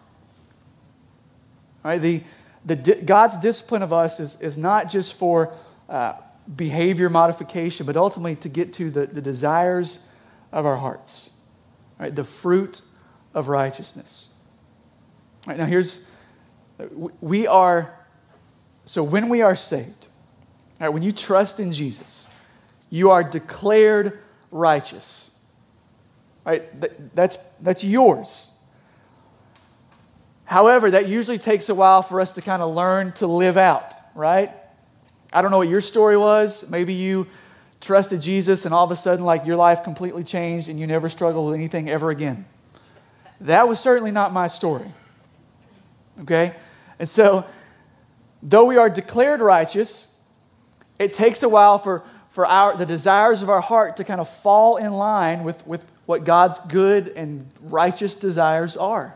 All 1.83 1.91
right? 1.91 2.01
The, 2.01 2.21
the, 2.65 2.75
God's 3.03 3.37
discipline 3.37 3.81
of 3.81 3.91
us 3.91 4.19
is, 4.19 4.39
is 4.39 4.57
not 4.57 4.89
just 4.89 5.13
for 5.13 5.53
uh, 5.89 6.13
behavior 6.55 7.09
modification, 7.09 7.85
but 7.85 7.97
ultimately 7.97 8.35
to 8.37 8.49
get 8.49 8.73
to 8.73 8.89
the, 8.89 9.05
the 9.05 9.21
desires 9.21 10.05
of 10.51 10.65
our 10.65 10.77
hearts. 10.77 11.31
Right? 11.99 12.15
The 12.15 12.23
fruit 12.23 12.81
of 13.33 13.49
righteousness. 13.49 14.29
All 15.45 15.51
right, 15.51 15.57
now 15.57 15.65
here's, 15.65 16.05
we 17.19 17.47
are, 17.47 17.93
so 18.85 19.03
when 19.03 19.29
we 19.29 19.41
are 19.41 19.55
saved, 19.55 20.07
right, 20.79 20.89
when 20.89 21.03
you 21.03 21.11
trust 21.11 21.59
in 21.59 21.71
Jesus, 21.71 22.27
you 22.89 23.11
are 23.11 23.23
declared 23.23 24.19
righteous. 24.51 25.35
Right? 26.45 26.63
That's, 27.15 27.37
that's 27.61 27.83
yours. 27.83 28.51
However, 30.45 30.91
that 30.91 31.07
usually 31.07 31.37
takes 31.37 31.69
a 31.69 31.75
while 31.75 32.01
for 32.01 32.19
us 32.19 32.33
to 32.33 32.41
kind 32.41 32.61
of 32.61 32.75
learn 32.75 33.13
to 33.13 33.27
live 33.27 33.57
out, 33.57 33.93
right? 34.13 34.51
I 35.31 35.41
don't 35.41 35.51
know 35.51 35.57
what 35.57 35.69
your 35.69 35.81
story 35.81 36.17
was. 36.17 36.69
Maybe 36.69 36.93
you 36.93 37.27
trusted 37.79 38.21
Jesus 38.21 38.65
and 38.65 38.73
all 38.73 38.83
of 38.83 38.91
a 38.91 38.95
sudden, 38.95 39.25
like, 39.25 39.45
your 39.45 39.55
life 39.55 39.83
completely 39.83 40.23
changed 40.23 40.69
and 40.69 40.79
you 40.79 40.85
never 40.85 41.09
struggled 41.09 41.47
with 41.47 41.55
anything 41.55 41.89
ever 41.89 42.09
again. 42.09 42.45
That 43.41 43.67
was 43.67 43.79
certainly 43.79 44.11
not 44.11 44.31
my 44.33 44.47
story. 44.47 44.91
Okay? 46.21 46.53
And 46.99 47.09
so, 47.09 47.45
though 48.43 48.65
we 48.65 48.77
are 48.77 48.89
declared 48.89 49.39
righteous, 49.39 50.19
it 50.99 51.13
takes 51.13 51.41
a 51.41 51.49
while 51.49 51.79
for, 51.79 52.03
for 52.29 52.45
our, 52.45 52.75
the 52.75 52.85
desires 52.85 53.41
of 53.41 53.49
our 53.49 53.61
heart 53.61 53.97
to 53.97 54.03
kind 54.03 54.21
of 54.21 54.29
fall 54.29 54.77
in 54.77 54.91
line 54.91 55.43
with, 55.43 55.65
with 55.65 55.89
what 56.05 56.25
God's 56.25 56.59
good 56.59 57.07
and 57.15 57.49
righteous 57.61 58.15
desires 58.15 58.75
are. 58.75 59.15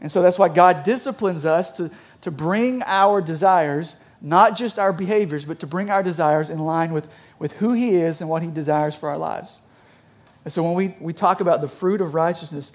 And 0.00 0.10
so 0.10 0.22
that's 0.22 0.38
why 0.38 0.48
God 0.48 0.84
disciplines 0.84 1.44
us 1.44 1.72
to, 1.76 1.90
to 2.22 2.30
bring 2.30 2.82
our 2.84 3.20
desires, 3.20 4.02
not 4.20 4.56
just 4.56 4.78
our 4.78 4.92
behaviors, 4.92 5.44
but 5.44 5.60
to 5.60 5.66
bring 5.66 5.90
our 5.90 6.02
desires 6.02 6.48
in 6.50 6.60
line 6.60 6.92
with, 6.92 7.08
with 7.38 7.52
who 7.54 7.72
He 7.72 7.96
is 7.96 8.20
and 8.20 8.30
what 8.30 8.42
He 8.42 8.50
desires 8.50 8.94
for 8.94 9.08
our 9.10 9.18
lives. 9.18 9.60
And 10.44 10.52
so 10.52 10.62
when 10.62 10.74
we, 10.74 10.94
we 11.00 11.12
talk 11.12 11.40
about 11.40 11.60
the 11.60 11.68
fruit 11.68 12.00
of 12.00 12.14
righteousness, 12.14 12.72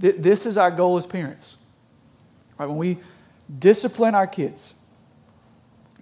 th- 0.00 0.16
this 0.18 0.46
is 0.46 0.58
our 0.58 0.70
goal 0.70 0.96
as 0.96 1.06
parents. 1.06 1.56
Right? 2.58 2.66
When 2.66 2.78
we 2.78 2.98
discipline 3.58 4.14
our 4.14 4.26
kids, 4.26 4.74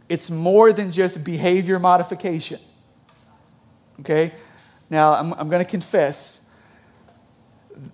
it's 0.09 0.31
more 0.31 0.73
than 0.73 0.93
just 0.93 1.25
behavior 1.25 1.79
modification. 1.79 2.61
Okay? 4.01 4.33
Now, 4.89 5.13
I'm, 5.13 5.33
I'm 5.35 5.49
going 5.49 5.65
to 5.65 5.71
confess, 5.71 6.45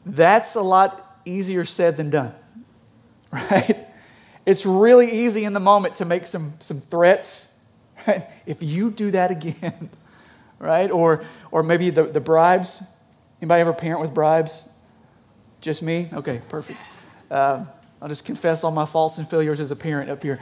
that's 0.05 0.55
a 0.55 0.63
lot 0.63 1.21
easier 1.25 1.65
said 1.65 1.97
than 1.97 2.11
done. 2.11 2.35
Right? 3.33 3.87
It's 4.45 4.67
really 4.67 5.07
easy 5.07 5.45
in 5.45 5.55
the 5.55 5.61
moment 5.61 5.97
to 5.97 6.05
make 6.05 6.27
some, 6.27 6.55
some 6.61 6.81
threats. 6.81 7.49
Right? 8.07 8.27
If 8.47 8.63
you 8.63 8.91
do 8.91 9.13
that 9.13 9.31
again, 9.31 9.89
right? 10.59 10.91
Or, 10.91 11.25
or 11.53 11.63
maybe 11.63 11.91
the, 11.91 12.03
the 12.03 12.21
bribes. 12.21 12.83
Anybody 13.41 13.61
ever 13.61 13.73
parent 13.73 14.01
with 14.01 14.13
bribes? 14.13 14.69
Just 15.61 15.83
me? 15.83 16.09
Okay, 16.13 16.43
perfect. 16.49 16.81
Um, 17.31 17.69
I'll 18.03 18.09
just 18.09 18.25
confess 18.25 18.65
all 18.65 18.73
my 18.73 18.85
faults 18.85 19.19
and 19.19 19.29
failures 19.29 19.61
as 19.61 19.71
a 19.71 19.77
parent 19.77 20.11
up 20.11 20.23
here, 20.23 20.41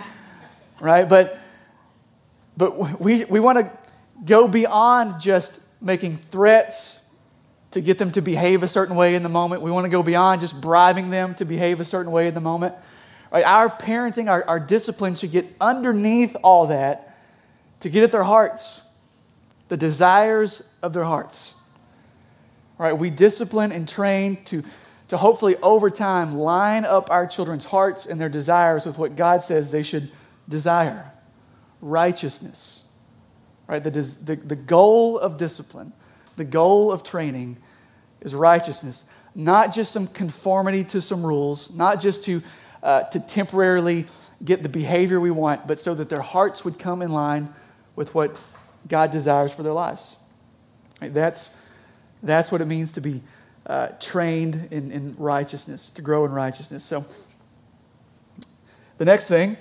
right? 0.81 1.07
But, 1.07 1.39
but 2.57 3.01
we, 3.01 3.25
we 3.25 3.41
want 3.41 3.59
to 3.59 3.71
go 4.25 4.49
beyond 4.49 5.21
just 5.21 5.61
making 5.81 6.17
threats 6.17 7.09
to 7.71 7.81
get 7.81 7.99
them 7.99 8.11
to 8.13 8.21
behave 8.21 8.63
a 8.63 8.69
certain 8.69 8.97
way 8.97 9.15
in 9.15 9.23
the 9.23 9.29
moment. 9.29 9.63
We 9.63 9.71
want 9.71 9.85
to 9.85 9.91
go 9.91 10.03
beyond 10.03 10.41
just 10.41 10.61
bribing 10.61 11.11
them 11.11 11.35
to 11.37 11.45
behave 11.45 11.81
a 11.81 11.85
certain 11.85 12.13
way 12.13 12.27
in 12.27 12.35
the 12.35 12.41
moment. 12.41 12.75
Right? 13.31 13.45
Our 13.45 13.69
parenting, 13.69 14.29
our, 14.29 14.45
our 14.47 14.61
discipline 14.61 15.15
should 15.15 15.31
get 15.31 15.47
underneath 15.61 16.37
all 16.43 16.67
that 16.67 17.17
to 17.81 17.89
get 17.89 18.03
at 18.03 18.11
their 18.11 18.25
hearts, 18.25 18.87
the 19.69 19.77
desires 19.77 20.77
of 20.83 20.93
their 20.93 21.05
hearts. 21.05 21.55
Right? 22.77 22.93
We 22.93 23.11
discipline 23.11 23.73
and 23.73 23.89
train 23.89 24.43
to 24.47 24.65
to 25.09 25.17
hopefully 25.17 25.57
over 25.57 25.91
time 25.91 26.37
line 26.37 26.85
up 26.85 27.11
our 27.11 27.27
children's 27.27 27.65
hearts 27.65 28.07
and 28.07 28.21
their 28.21 28.29
desires 28.29 28.87
with 28.87 28.97
what 28.97 29.17
God 29.17 29.43
says 29.43 29.73
they 29.73 29.83
should 29.83 30.09
desire 30.49 31.10
righteousness. 31.81 32.85
Right? 33.67 33.83
The, 33.83 33.91
the, 33.91 34.37
the 34.37 34.57
goal 34.57 35.19
of 35.19 35.37
discipline, 35.37 35.93
the 36.37 36.45
goal 36.45 36.91
of 36.91 37.03
training 37.03 37.57
is 38.21 38.35
righteousness, 38.35 39.05
not 39.35 39.73
just 39.73 39.93
some 39.93 40.07
conformity 40.07 40.85
to 40.85 41.01
some 41.01 41.25
rules, 41.25 41.75
not 41.77 42.01
just 42.01 42.25
to, 42.25 42.43
uh, 42.83 43.05
to 43.05 43.21
temporarily 43.21 44.07
get 44.45 44.63
the 44.63 44.69
behavior 44.69 45.21
we 45.21 45.31
want, 45.31 45.67
but 45.67 45.79
so 45.79 45.95
that 45.95 46.09
their 46.09 46.21
hearts 46.23 46.65
would 46.65 46.79
come 46.79 47.03
in 47.03 47.11
line 47.11 47.53
with 47.95 48.15
what 48.15 48.37
God 48.89 49.11
desires 49.11 49.53
for 49.53 49.63
their 49.63 49.73
lives. 49.73 50.17
Right? 51.01 51.13
That's, 51.13 51.57
that's 52.23 52.51
what 52.51 52.61
it 52.61 52.67
means 52.67 52.93
to 52.93 53.01
be 53.01 53.23
uh, 53.67 53.89
trained 54.01 54.69
in, 54.71 54.91
in 54.91 55.15
righteousness, 55.17 55.91
to 55.91 56.03
grow 56.03 56.25
in 56.25 56.33
righteousness. 56.33 56.83
So, 56.83 57.05
the 58.99 59.05
next 59.07 59.29
thing 59.29 59.57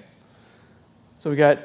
so 1.20 1.30
we 1.30 1.36
got 1.36 1.60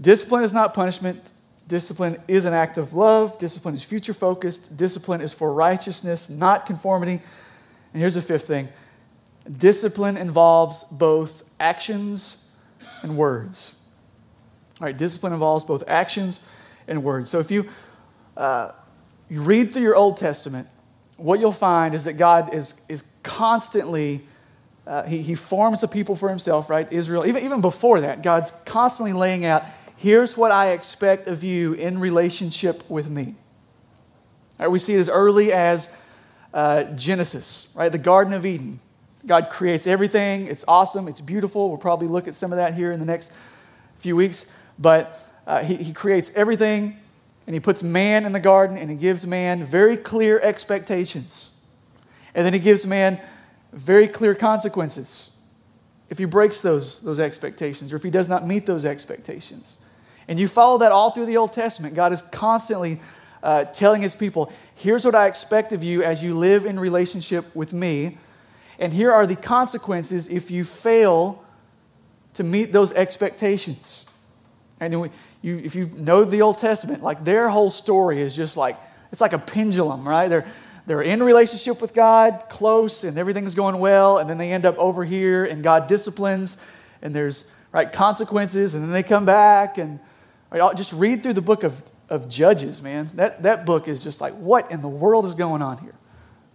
discipline 0.00 0.44
is 0.44 0.52
not 0.52 0.74
punishment. 0.74 1.32
Discipline 1.68 2.20
is 2.26 2.46
an 2.46 2.52
act 2.52 2.78
of 2.78 2.94
love. 2.94 3.38
Discipline 3.38 3.74
is 3.74 3.82
future 3.82 4.12
focused. 4.12 4.76
Discipline 4.76 5.20
is 5.20 5.32
for 5.32 5.52
righteousness, 5.52 6.28
not 6.28 6.66
conformity. 6.66 7.20
And 7.92 8.00
here's 8.00 8.14
the 8.14 8.22
fifth 8.22 8.46
thing 8.46 8.68
discipline 9.58 10.16
involves 10.16 10.84
both 10.84 11.44
actions 11.58 12.44
and 13.02 13.16
words. 13.16 13.76
All 14.80 14.86
right, 14.86 14.96
discipline 14.96 15.32
involves 15.32 15.64
both 15.64 15.84
actions 15.86 16.40
and 16.88 17.04
words. 17.04 17.28
So 17.30 17.38
if 17.38 17.50
you, 17.50 17.68
uh, 18.36 18.72
you 19.28 19.42
read 19.42 19.72
through 19.72 19.82
your 19.82 19.96
Old 19.96 20.16
Testament, 20.16 20.68
what 21.16 21.38
you'll 21.38 21.52
find 21.52 21.94
is 21.94 22.04
that 22.04 22.14
God 22.14 22.54
is, 22.54 22.80
is 22.88 23.04
constantly, 23.22 24.22
uh, 24.86 25.04
he, 25.04 25.20
he 25.22 25.34
forms 25.34 25.82
a 25.82 25.88
people 25.88 26.16
for 26.16 26.28
himself, 26.28 26.70
right? 26.70 26.90
Israel. 26.90 27.26
Even, 27.26 27.44
even 27.44 27.60
before 27.60 28.00
that, 28.00 28.22
God's 28.22 28.52
constantly 28.64 29.12
laying 29.12 29.44
out 29.44 29.64
here's 30.00 30.34
what 30.34 30.50
I 30.50 30.70
expect 30.70 31.28
of 31.28 31.44
you 31.44 31.74
in 31.74 31.98
relationship 31.98 32.88
with 32.88 33.10
me. 33.10 33.34
Right, 34.58 34.68
we 34.68 34.78
see 34.78 34.94
it 34.94 35.00
as 35.00 35.10
early 35.10 35.52
as 35.52 35.94
uh, 36.54 36.84
Genesis, 36.84 37.70
right? 37.74 37.92
The 37.92 37.98
Garden 37.98 38.32
of 38.32 38.46
Eden. 38.46 38.80
God 39.26 39.50
creates 39.50 39.86
everything. 39.86 40.46
It's 40.46 40.64
awesome. 40.66 41.06
It's 41.06 41.20
beautiful. 41.20 41.68
We'll 41.68 41.78
probably 41.78 42.08
look 42.08 42.28
at 42.28 42.34
some 42.34 42.50
of 42.50 42.56
that 42.56 42.74
here 42.74 42.92
in 42.92 43.00
the 43.00 43.06
next 43.06 43.30
few 43.98 44.16
weeks. 44.16 44.50
But 44.78 45.20
uh, 45.46 45.62
he, 45.62 45.76
he 45.76 45.92
creates 45.92 46.32
everything 46.34 46.98
and 47.46 47.54
he 47.54 47.60
puts 47.60 47.82
man 47.82 48.24
in 48.24 48.32
the 48.32 48.40
garden 48.40 48.78
and 48.78 48.90
he 48.90 48.96
gives 48.96 49.26
man 49.26 49.62
very 49.62 49.98
clear 49.98 50.40
expectations. 50.40 51.54
And 52.34 52.46
then 52.46 52.54
he 52.54 52.60
gives 52.60 52.86
man 52.86 53.20
very 53.72 54.08
clear 54.08 54.34
consequences 54.34 55.36
if 56.08 56.16
he 56.16 56.24
breaks 56.24 56.62
those, 56.62 57.00
those 57.00 57.20
expectations 57.20 57.92
or 57.92 57.96
if 57.96 58.02
he 58.02 58.10
does 58.10 58.30
not 58.30 58.46
meet 58.46 58.64
those 58.64 58.86
expectations. 58.86 59.76
And 60.28 60.38
you 60.38 60.48
follow 60.48 60.78
that 60.78 60.92
all 60.92 61.10
through 61.10 61.26
the 61.26 61.36
Old 61.36 61.52
Testament. 61.52 61.94
God 61.94 62.12
is 62.12 62.22
constantly 62.22 63.00
uh, 63.42 63.64
telling 63.64 64.02
his 64.02 64.14
people, 64.14 64.52
here's 64.74 65.04
what 65.04 65.14
I 65.14 65.26
expect 65.26 65.72
of 65.72 65.82
you 65.82 66.02
as 66.02 66.22
you 66.22 66.36
live 66.36 66.66
in 66.66 66.78
relationship 66.78 67.54
with 67.54 67.72
me. 67.72 68.18
And 68.78 68.92
here 68.92 69.12
are 69.12 69.26
the 69.26 69.36
consequences 69.36 70.28
if 70.28 70.50
you 70.50 70.64
fail 70.64 71.44
to 72.34 72.44
meet 72.44 72.72
those 72.72 72.92
expectations. 72.92 74.06
And 74.80 75.00
we, 75.00 75.10
you, 75.42 75.58
if 75.58 75.74
you 75.74 75.90
know 75.96 76.24
the 76.24 76.42
Old 76.42 76.58
Testament, 76.58 77.02
like 77.02 77.24
their 77.24 77.48
whole 77.48 77.70
story 77.70 78.20
is 78.20 78.34
just 78.34 78.56
like, 78.56 78.76
it's 79.12 79.20
like 79.20 79.32
a 79.32 79.38
pendulum, 79.38 80.08
right? 80.08 80.28
They're, 80.28 80.46
they're 80.86 81.02
in 81.02 81.22
relationship 81.22 81.82
with 81.82 81.92
God, 81.92 82.44
close, 82.48 83.04
and 83.04 83.18
everything's 83.18 83.54
going 83.54 83.78
well, 83.78 84.18
and 84.18 84.30
then 84.30 84.38
they 84.38 84.50
end 84.50 84.64
up 84.64 84.78
over 84.78 85.04
here, 85.04 85.44
and 85.44 85.62
God 85.62 85.86
disciplines, 85.86 86.56
and 87.02 87.14
there's 87.14 87.52
right 87.72 87.92
consequences, 87.92 88.74
and 88.74 88.84
then 88.84 88.90
they 88.92 89.02
come 89.02 89.24
back, 89.24 89.78
and 89.78 90.00
right, 90.50 90.76
just 90.76 90.92
read 90.92 91.22
through 91.22 91.34
the 91.34 91.42
book 91.42 91.62
of, 91.62 91.82
of 92.08 92.28
Judges, 92.28 92.82
man. 92.82 93.08
That, 93.14 93.42
that 93.44 93.64
book 93.64 93.88
is 93.88 94.02
just 94.02 94.20
like, 94.20 94.34
what 94.34 94.70
in 94.70 94.82
the 94.82 94.88
world 94.88 95.24
is 95.24 95.34
going 95.34 95.62
on 95.62 95.78
here? 95.78 95.94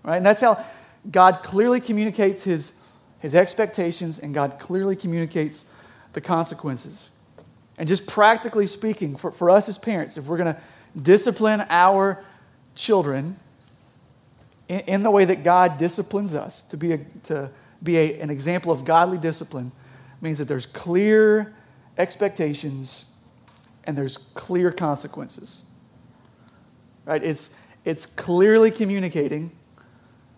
Right? 0.03 0.17
And 0.17 0.25
that's 0.25 0.41
how 0.41 0.63
God 1.09 1.43
clearly 1.43 1.79
communicates 1.79 2.43
his, 2.43 2.73
his 3.19 3.35
expectations, 3.35 4.19
and 4.19 4.33
God 4.33 4.59
clearly 4.59 4.95
communicates 4.95 5.65
the 6.13 6.21
consequences. 6.21 7.09
And 7.77 7.87
just 7.87 8.07
practically 8.07 8.67
speaking, 8.67 9.15
for, 9.15 9.31
for 9.31 9.49
us 9.49 9.67
as 9.69 9.77
parents, 9.77 10.17
if 10.17 10.25
we're 10.27 10.37
going 10.37 10.53
to 10.53 10.61
discipline 10.99 11.65
our 11.69 12.23
children 12.73 13.37
in, 14.67 14.79
in, 14.81 15.03
the 15.03 15.11
way 15.11 15.25
that 15.25 15.43
God 15.43 15.77
disciplines 15.77 16.33
us, 16.35 16.63
to, 16.63 16.77
be 16.77 16.93
a, 16.93 16.99
to 17.23 17.49
be 17.83 17.97
a, 17.97 18.19
an 18.19 18.29
example 18.29 18.71
of 18.71 18.85
godly 18.85 19.17
discipline 19.17 19.71
means 20.21 20.37
that 20.37 20.47
there's 20.47 20.65
clear 20.65 21.53
expectations 21.97 23.05
and 23.85 23.97
there's 23.97 24.17
clear 24.17 24.71
consequences. 24.71 25.63
Right? 27.05 27.23
It's, 27.23 27.55
it's 27.83 28.05
clearly 28.05 28.71
communicating 28.71 29.51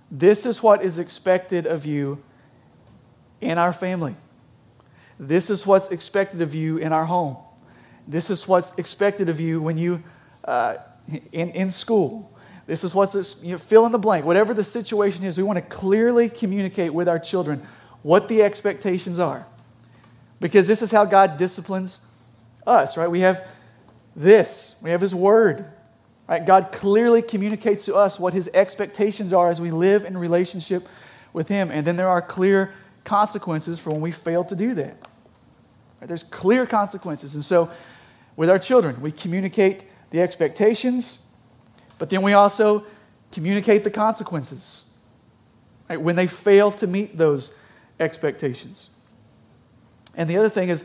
this 0.09 0.45
is 0.45 0.63
what 0.63 0.83
is 0.83 0.99
expected 0.99 1.65
of 1.65 1.85
you 1.85 2.23
in 3.41 3.57
our 3.57 3.73
family. 3.73 4.15
This 5.19 5.49
is 5.49 5.65
what's 5.65 5.89
expected 5.89 6.41
of 6.41 6.55
you 6.55 6.77
in 6.77 6.93
our 6.93 7.05
home. 7.05 7.37
This 8.07 8.29
is 8.29 8.47
what's 8.47 8.77
expected 8.77 9.27
of 9.27 9.39
you 9.39 9.61
when 9.61 9.77
you 9.77 10.03
uh, 10.45 10.75
in, 11.31 11.49
in 11.51 11.71
school. 11.71 12.31
This 12.67 12.83
is 12.83 12.93
what's 12.93 13.43
you 13.43 13.53
know, 13.53 13.57
fill 13.57 13.85
in 13.85 13.91
the 13.91 13.99
blank. 13.99 14.25
Whatever 14.25 14.53
the 14.53 14.63
situation 14.63 15.23
is, 15.23 15.37
we 15.37 15.43
want 15.43 15.57
to 15.57 15.65
clearly 15.65 16.29
communicate 16.29 16.93
with 16.93 17.07
our 17.07 17.19
children 17.19 17.65
what 18.01 18.27
the 18.27 18.43
expectations 18.43 19.19
are. 19.19 19.45
Because 20.39 20.67
this 20.67 20.81
is 20.81 20.91
how 20.91 21.05
God 21.05 21.37
disciplines 21.37 21.99
us, 22.67 22.97
right? 22.97 23.09
We 23.09 23.21
have 23.21 23.47
this, 24.15 24.75
we 24.81 24.91
have 24.91 25.01
His 25.01 25.15
Word. 25.15 25.65
Right? 26.27 26.45
God 26.45 26.71
clearly 26.73 27.21
communicates 27.21 27.85
to 27.85 27.95
us 27.95 28.19
what 28.19 28.33
His 28.33 28.49
expectations 28.53 29.31
are 29.31 29.49
as 29.49 29.61
we 29.61 29.71
live 29.71 30.03
in 30.03 30.17
relationship 30.17 30.87
with 31.31 31.47
Him. 31.47 31.71
And 31.71 31.87
then 31.87 31.95
there 31.95 32.09
are 32.09 32.21
clear 32.21 32.73
consequences 33.05 33.79
for 33.79 33.91
when 33.91 34.01
we 34.01 34.11
fail 34.11 34.43
to 34.43 34.55
do 34.55 34.73
that. 34.73 34.97
Right? 36.01 36.07
There's 36.07 36.23
clear 36.23 36.65
consequences. 36.65 37.35
And 37.35 37.43
so, 37.43 37.71
with 38.35 38.49
our 38.49 38.59
children, 38.59 39.01
we 39.01 39.11
communicate 39.11 39.85
the 40.11 40.21
expectations, 40.21 41.25
but 41.97 42.09
then 42.09 42.21
we 42.21 42.33
also 42.33 42.85
communicate 43.31 43.83
the 43.83 43.89
consequences 43.89 44.85
right? 45.89 45.99
when 45.99 46.15
they 46.15 46.27
fail 46.27 46.71
to 46.73 46.87
meet 46.87 47.17
those 47.17 47.57
expectations. 47.99 48.89
And 50.15 50.29
the 50.29 50.37
other 50.37 50.49
thing 50.49 50.69
is, 50.69 50.83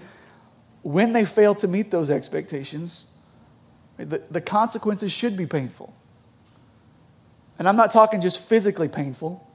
when 0.82 1.12
they 1.12 1.24
fail 1.24 1.54
to 1.56 1.68
meet 1.68 1.90
those 1.90 2.10
expectations, 2.10 3.06
the, 3.96 4.18
the 4.30 4.40
consequences 4.40 5.12
should 5.12 5.36
be 5.36 5.46
painful. 5.46 5.94
And 7.58 7.68
I'm 7.68 7.76
not 7.76 7.92
talking 7.92 8.20
just 8.20 8.38
physically 8.38 8.88
painful, 8.88 9.46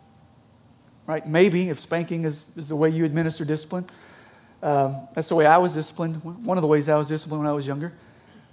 right? 1.05 1.27
Maybe 1.27 1.69
if 1.69 1.79
spanking 1.79 2.23
is, 2.23 2.51
is 2.55 2.69
the 2.69 2.75
way 2.75 2.89
you 2.89 3.03
administer 3.03 3.43
discipline. 3.43 3.85
Um, 4.63 5.07
that's 5.13 5.29
the 5.29 5.35
way 5.35 5.45
I 5.45 5.57
was 5.57 5.73
disciplined. 5.73 6.23
One 6.23 6.57
of 6.57 6.61
the 6.61 6.67
ways 6.67 6.87
I 6.89 6.97
was 6.97 7.09
disciplined 7.09 7.43
when 7.43 7.49
I 7.49 7.53
was 7.53 7.67
younger. 7.67 7.93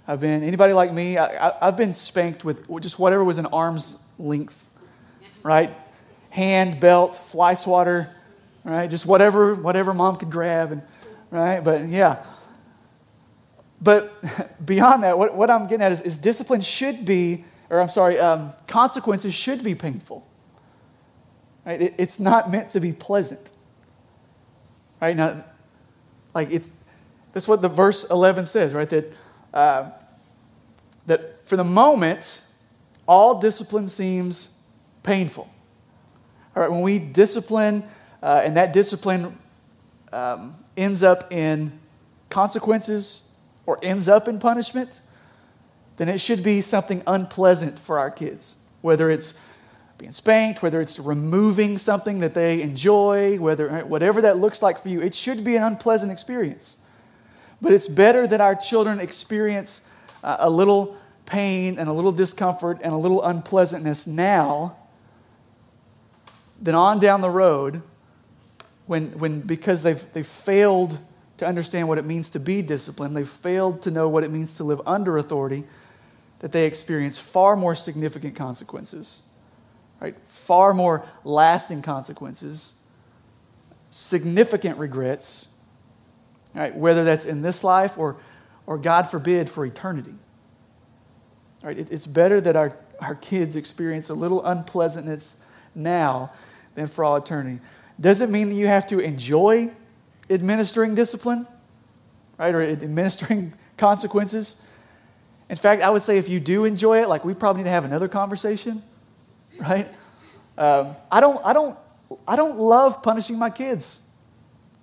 I've 0.07 0.19
been, 0.19 0.43
anybody 0.43 0.73
like 0.73 0.93
me, 0.93 1.17
I, 1.17 1.65
have 1.65 1.77
been 1.77 1.93
spanked 1.93 2.45
with 2.45 2.67
just 2.81 2.99
whatever 2.99 3.23
was 3.23 3.37
an 3.37 3.47
arm's 3.47 3.97
length, 4.19 4.67
right? 5.41 5.75
Hand, 6.29 6.79
belt, 6.79 7.15
fly 7.15 7.53
swatter, 7.55 8.09
right? 8.63 8.89
Just 8.89 9.05
whatever, 9.05 9.55
whatever 9.55 9.93
mom 9.93 10.17
could 10.17 10.29
grab, 10.29 10.71
and 10.71 10.83
right? 11.31 11.63
But 11.63 11.87
yeah. 11.87 12.23
But 13.85 14.11
beyond 14.65 15.03
that, 15.03 15.17
what, 15.17 15.35
what 15.35 15.49
I'm 15.49 15.67
getting 15.67 15.85
at 15.85 15.91
is, 15.91 16.01
is 16.01 16.17
discipline 16.17 16.61
should 16.61 17.05
be, 17.05 17.45
or 17.69 17.79
I'm 17.79 17.87
sorry, 17.87 18.19
um, 18.19 18.51
consequences 18.67 19.33
should 19.33 19.63
be 19.63 19.75
painful. 19.75 20.27
Right? 21.65 21.81
It, 21.81 21.93
it's 21.99 22.19
not 22.19 22.49
meant 22.51 22.71
to 22.71 22.79
be 22.79 22.91
pleasant. 22.91 23.51
Right 24.99 25.15
now, 25.15 25.45
like 26.33 26.49
it's 26.51 26.71
that's 27.31 27.47
what 27.47 27.61
the 27.61 27.69
verse 27.69 28.09
11 28.09 28.47
says, 28.47 28.73
right? 28.73 28.89
That 28.89 29.13
uh, 29.53 29.91
that 31.05 31.45
for 31.45 31.55
the 31.55 31.63
moment, 31.63 32.41
all 33.07 33.39
discipline 33.39 33.87
seems 33.87 34.57
painful. 35.03 35.47
All 36.55 36.63
right, 36.63 36.71
when 36.71 36.81
we 36.81 36.97
discipline, 36.97 37.83
uh, 38.23 38.41
and 38.43 38.57
that 38.57 38.73
discipline 38.73 39.37
um, 40.11 40.55
ends 40.75 41.03
up 41.03 41.31
in 41.31 41.77
consequences 42.29 43.24
or 43.65 43.79
ends 43.81 44.07
up 44.07 44.27
in 44.27 44.39
punishment, 44.39 45.01
then 45.97 46.09
it 46.09 46.19
should 46.19 46.43
be 46.43 46.61
something 46.61 47.01
unpleasant 47.07 47.79
for 47.79 47.99
our 47.99 48.11
kids. 48.11 48.57
Whether 48.81 49.09
it's 49.09 49.39
being 49.97 50.11
spanked, 50.11 50.61
whether 50.61 50.81
it's 50.81 50.99
removing 50.99 51.77
something 51.77 52.19
that 52.19 52.33
they 52.33 52.61
enjoy, 52.61 53.37
whether 53.37 53.79
whatever 53.85 54.21
that 54.21 54.37
looks 54.37 54.61
like 54.61 54.77
for 54.77 54.89
you, 54.89 55.01
it 55.01 55.15
should 55.15 55.43
be 55.43 55.55
an 55.55 55.63
unpleasant 55.63 56.11
experience. 56.11 56.77
But 57.61 57.71
it's 57.71 57.87
better 57.87 58.27
that 58.27 58.41
our 58.41 58.55
children 58.55 58.99
experience 58.99 59.87
uh, 60.23 60.37
a 60.39 60.49
little 60.49 60.97
pain 61.25 61.79
and 61.79 61.89
a 61.89 61.93
little 61.93 62.11
discomfort 62.11 62.79
and 62.83 62.93
a 62.93 62.97
little 62.97 63.23
unpleasantness 63.23 64.05
now 64.05 64.77
than 66.61 66.75
on 66.75 66.99
down 66.99 67.21
the 67.21 67.29
road 67.29 67.81
when, 68.85 69.17
when 69.17 69.41
because 69.41 69.81
they've, 69.83 70.13
they've 70.13 70.27
failed 70.27 70.99
to 71.37 71.45
understand 71.45 71.87
what 71.87 71.97
it 71.97 72.05
means 72.05 72.29
to 72.31 72.39
be 72.39 72.61
disciplined, 72.61 73.15
they've 73.15 73.27
failed 73.27 73.81
to 73.83 73.91
know 73.91 74.07
what 74.07 74.23
it 74.23 74.31
means 74.31 74.57
to 74.57 74.63
live 74.63 74.81
under 74.85 75.17
authority, 75.17 75.63
that 76.39 76.51
they 76.51 76.65
experience 76.65 77.17
far 77.17 77.55
more 77.55 77.75
significant 77.75 78.35
consequences, 78.35 79.23
right? 79.99 80.15
Far 80.25 80.73
more 80.73 81.05
lasting 81.23 81.81
consequences, 81.81 82.73
significant 83.89 84.77
regrets, 84.77 85.47
right? 86.53 86.75
Whether 86.75 87.03
that's 87.03 87.25
in 87.25 87.41
this 87.41 87.63
life 87.63 87.97
or, 87.97 88.17
or 88.65 88.77
God 88.77 89.03
forbid, 89.03 89.49
for 89.49 89.65
eternity. 89.65 90.15
Right? 91.63 91.79
It, 91.79 91.91
it's 91.91 92.05
better 92.05 92.39
that 92.41 92.55
our, 92.55 92.77
our 92.99 93.15
kids 93.15 93.55
experience 93.55 94.09
a 94.09 94.13
little 94.13 94.45
unpleasantness 94.45 95.35
now 95.73 96.31
than 96.75 96.87
for 96.87 97.03
all 97.03 97.15
eternity. 97.15 97.59
Doesn't 97.99 98.31
mean 98.31 98.49
that 98.49 98.55
you 98.55 98.67
have 98.67 98.87
to 98.89 98.99
enjoy 98.99 99.71
administering 100.29 100.95
discipline, 100.95 101.47
right, 102.37 102.53
or 102.53 102.61
administering 102.61 103.53
consequences. 103.77 104.61
In 105.49 105.55
fact, 105.55 105.81
I 105.81 105.89
would 105.89 106.01
say 106.01 106.17
if 106.17 106.27
you 106.29 106.39
do 106.39 106.65
enjoy 106.65 107.01
it, 107.01 107.09
like 107.09 107.23
we 107.23 107.33
probably 107.33 107.61
need 107.61 107.67
to 107.67 107.71
have 107.71 107.85
another 107.85 108.07
conversation, 108.07 108.81
right? 109.59 109.87
Um, 110.57 110.95
I 111.11 111.19
don't, 111.19 111.43
I 111.45 111.53
don't, 111.53 111.77
I 112.27 112.35
don't 112.35 112.57
love 112.57 113.03
punishing 113.03 113.37
my 113.37 113.49
kids. 113.49 114.01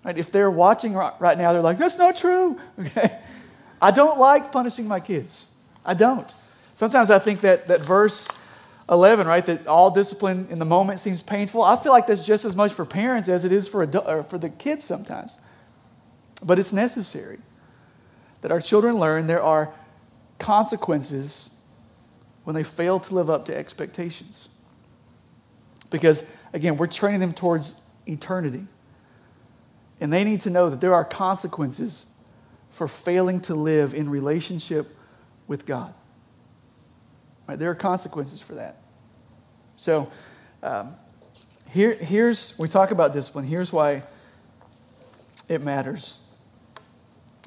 Right? 0.05 0.19
If 0.19 0.33
they're 0.33 0.51
watching 0.51 0.95
right 0.95 1.39
now, 1.39 1.53
they're 1.53 1.63
like, 1.63 1.79
"That's 1.79 1.99
not 1.99 2.17
true." 2.17 2.59
Okay, 2.79 3.19
I 3.81 3.91
don't 3.91 4.19
like 4.19 4.53
punishing 4.53 4.87
my 4.87 5.01
kids. 5.01 5.51
I 5.85 5.95
don't. 5.95 6.33
Sometimes 6.75 7.11
I 7.11 7.19
think 7.19 7.41
that 7.43 7.69
that 7.69 7.81
verse 7.81 8.29
11, 8.91 9.27
right, 9.27 9.45
that 9.47 9.67
all 9.67 9.91
discipline 9.91 10.49
in 10.51 10.59
the 10.59 10.65
moment 10.65 11.01
seems 11.01 11.23
painful. 11.23 11.63
I 11.63 11.77
feel 11.77 11.93
like 11.93 12.07
that's 12.07 12.27
just 12.27 12.45
as 12.45 12.57
much 12.57 12.73
for 12.73 12.85
parents 12.85 13.29
as 13.29 13.45
it 13.45 13.53
is 13.53 13.69
for, 13.69 13.83
adult, 13.83 14.29
for 14.29 14.39
the 14.39 14.49
kids 14.49 14.85
sometimes. 14.85 15.39
But 16.43 16.59
it's 16.59 16.73
necessary 16.73 17.39
that 18.41 18.51
our 18.51 18.61
children 18.61 18.99
learn 18.99 19.29
there 19.29 19.43
are 19.43 19.73
consequences 20.39 21.51
when 22.45 22.55
they 22.55 22.65
fail 22.65 22.99
to 22.99 23.15
live 23.15 23.31
up 23.31 23.45
to 23.47 23.57
expectations. 23.57 24.49
Because, 25.91 26.29
again, 26.53 26.77
we're 26.77 26.89
training 26.89 27.21
them 27.21 27.33
towards 27.33 27.77
eternity. 28.07 28.67
And 30.01 30.13
they 30.13 30.25
need 30.25 30.41
to 30.41 30.51
know 30.51 30.69
that 30.71 30.81
there 30.81 30.95
are 30.95 31.05
consequences 31.05 32.07
for 32.71 32.89
failing 32.89 33.41
to 33.43 33.55
live 33.55 33.95
in 33.95 34.11
relationship 34.11 34.97
with 35.47 35.67
God. 35.67 35.95
Right? 37.47 37.59
There 37.59 37.71
are 37.71 37.75
consequences 37.75 38.41
for 38.41 38.55
that. 38.55 38.77
So, 39.77 40.11
um, 40.63 40.95
here, 41.71 41.95
here's, 41.95 42.59
we 42.59 42.69
talk 42.69 42.91
about 42.91 43.13
discipline. 43.13 43.47
Here's 43.47 43.73
why 43.73 44.03
it 45.49 45.63
matters. 45.63 46.19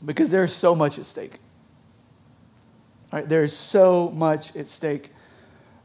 Because 0.03 0.31
there's 0.31 0.53
so 0.53 0.75
much 0.75 0.97
at 0.97 1.05
stake. 1.05 1.39
Right? 3.13 3.27
There 3.27 3.43
is 3.43 3.55
so 3.55 4.09
much 4.09 4.55
at 4.55 4.67
stake 4.67 5.11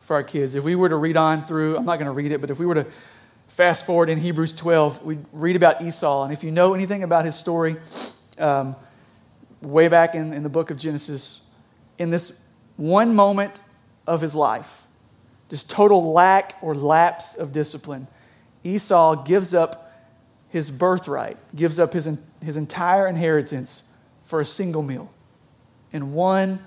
for 0.00 0.16
our 0.16 0.22
kids. 0.22 0.54
If 0.54 0.64
we 0.64 0.74
were 0.74 0.88
to 0.88 0.96
read 0.96 1.16
on 1.16 1.44
through, 1.44 1.76
I'm 1.76 1.84
not 1.84 1.98
going 1.98 2.08
to 2.08 2.14
read 2.14 2.32
it, 2.32 2.40
but 2.40 2.50
if 2.50 2.58
we 2.58 2.66
were 2.66 2.74
to 2.74 2.86
fast 3.46 3.84
forward 3.84 4.08
in 4.08 4.18
Hebrews 4.18 4.54
12, 4.54 5.04
we 5.04 5.18
read 5.32 5.54
about 5.54 5.82
Esau. 5.82 6.24
And 6.24 6.32
if 6.32 6.42
you 6.42 6.50
know 6.50 6.74
anything 6.74 7.02
about 7.02 7.24
his 7.24 7.34
story, 7.34 7.76
um, 8.38 8.74
way 9.60 9.88
back 9.88 10.14
in, 10.14 10.32
in 10.32 10.42
the 10.42 10.48
book 10.48 10.70
of 10.70 10.78
Genesis, 10.78 11.42
in 11.98 12.10
this 12.10 12.42
one 12.76 13.14
moment 13.14 13.62
of 14.10 14.20
his 14.20 14.34
life, 14.34 14.82
just 15.48 15.70
total 15.70 16.12
lack 16.12 16.54
or 16.62 16.74
lapse 16.74 17.36
of 17.36 17.52
discipline, 17.52 18.08
Esau 18.64 19.22
gives 19.22 19.54
up 19.54 19.92
his 20.48 20.68
birthright, 20.68 21.36
gives 21.54 21.78
up 21.78 21.92
his, 21.92 22.18
his 22.42 22.56
entire 22.56 23.06
inheritance 23.06 23.84
for 24.22 24.40
a 24.40 24.44
single 24.44 24.82
meal. 24.82 25.08
In 25.92 26.12
one 26.12 26.58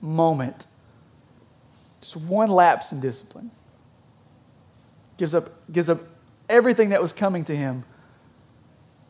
moment, 0.00 0.66
just 2.00 2.16
one 2.16 2.48
lapse 2.48 2.92
in 2.92 3.00
discipline. 3.00 3.50
Gives 5.18 5.34
up, 5.34 5.70
gives 5.70 5.90
up 5.90 5.98
everything 6.48 6.90
that 6.90 7.02
was 7.02 7.12
coming 7.12 7.44
to 7.44 7.54
him 7.54 7.84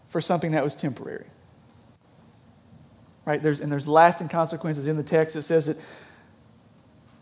for 0.09 0.21
something 0.21 0.53
that 0.53 0.65
was 0.65 0.75
temporary. 0.75 1.27
Right? 3.25 3.41
There's, 3.41 3.61
and 3.61 3.71
there's 3.71 3.87
lasting 3.87 4.29
consequences 4.29 4.89
in 4.89 4.97
the 4.97 5.03
text. 5.05 5.37
It 5.37 5.43
says 5.43 5.67
that 5.67 5.77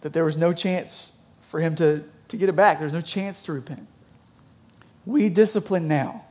that 0.05 0.13
there 0.13 0.23
was 0.23 0.37
no 0.37 0.53
chance 0.53 1.19
for 1.41 1.61
him 1.61 1.75
to, 1.77 2.05
to 2.29 2.37
get 2.37 2.51
it 2.51 2.55
back. 2.55 2.79
There's 2.79 2.93
no 2.93 3.01
chance 3.01 3.43
to 3.45 3.55
repent. 3.55 3.89
We 5.07 5.31
discipline 5.31 5.89
now. 5.89 6.27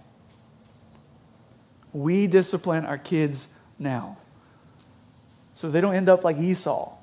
we 1.92 2.28
discipline 2.28 2.86
our 2.86 3.00
kids 3.00 3.48
now. 3.80 4.18
So 5.54 5.72
they 5.72 5.82
don't 5.82 5.96
end 5.96 6.08
up 6.08 6.24
like 6.24 6.38
Esau, 6.38 6.94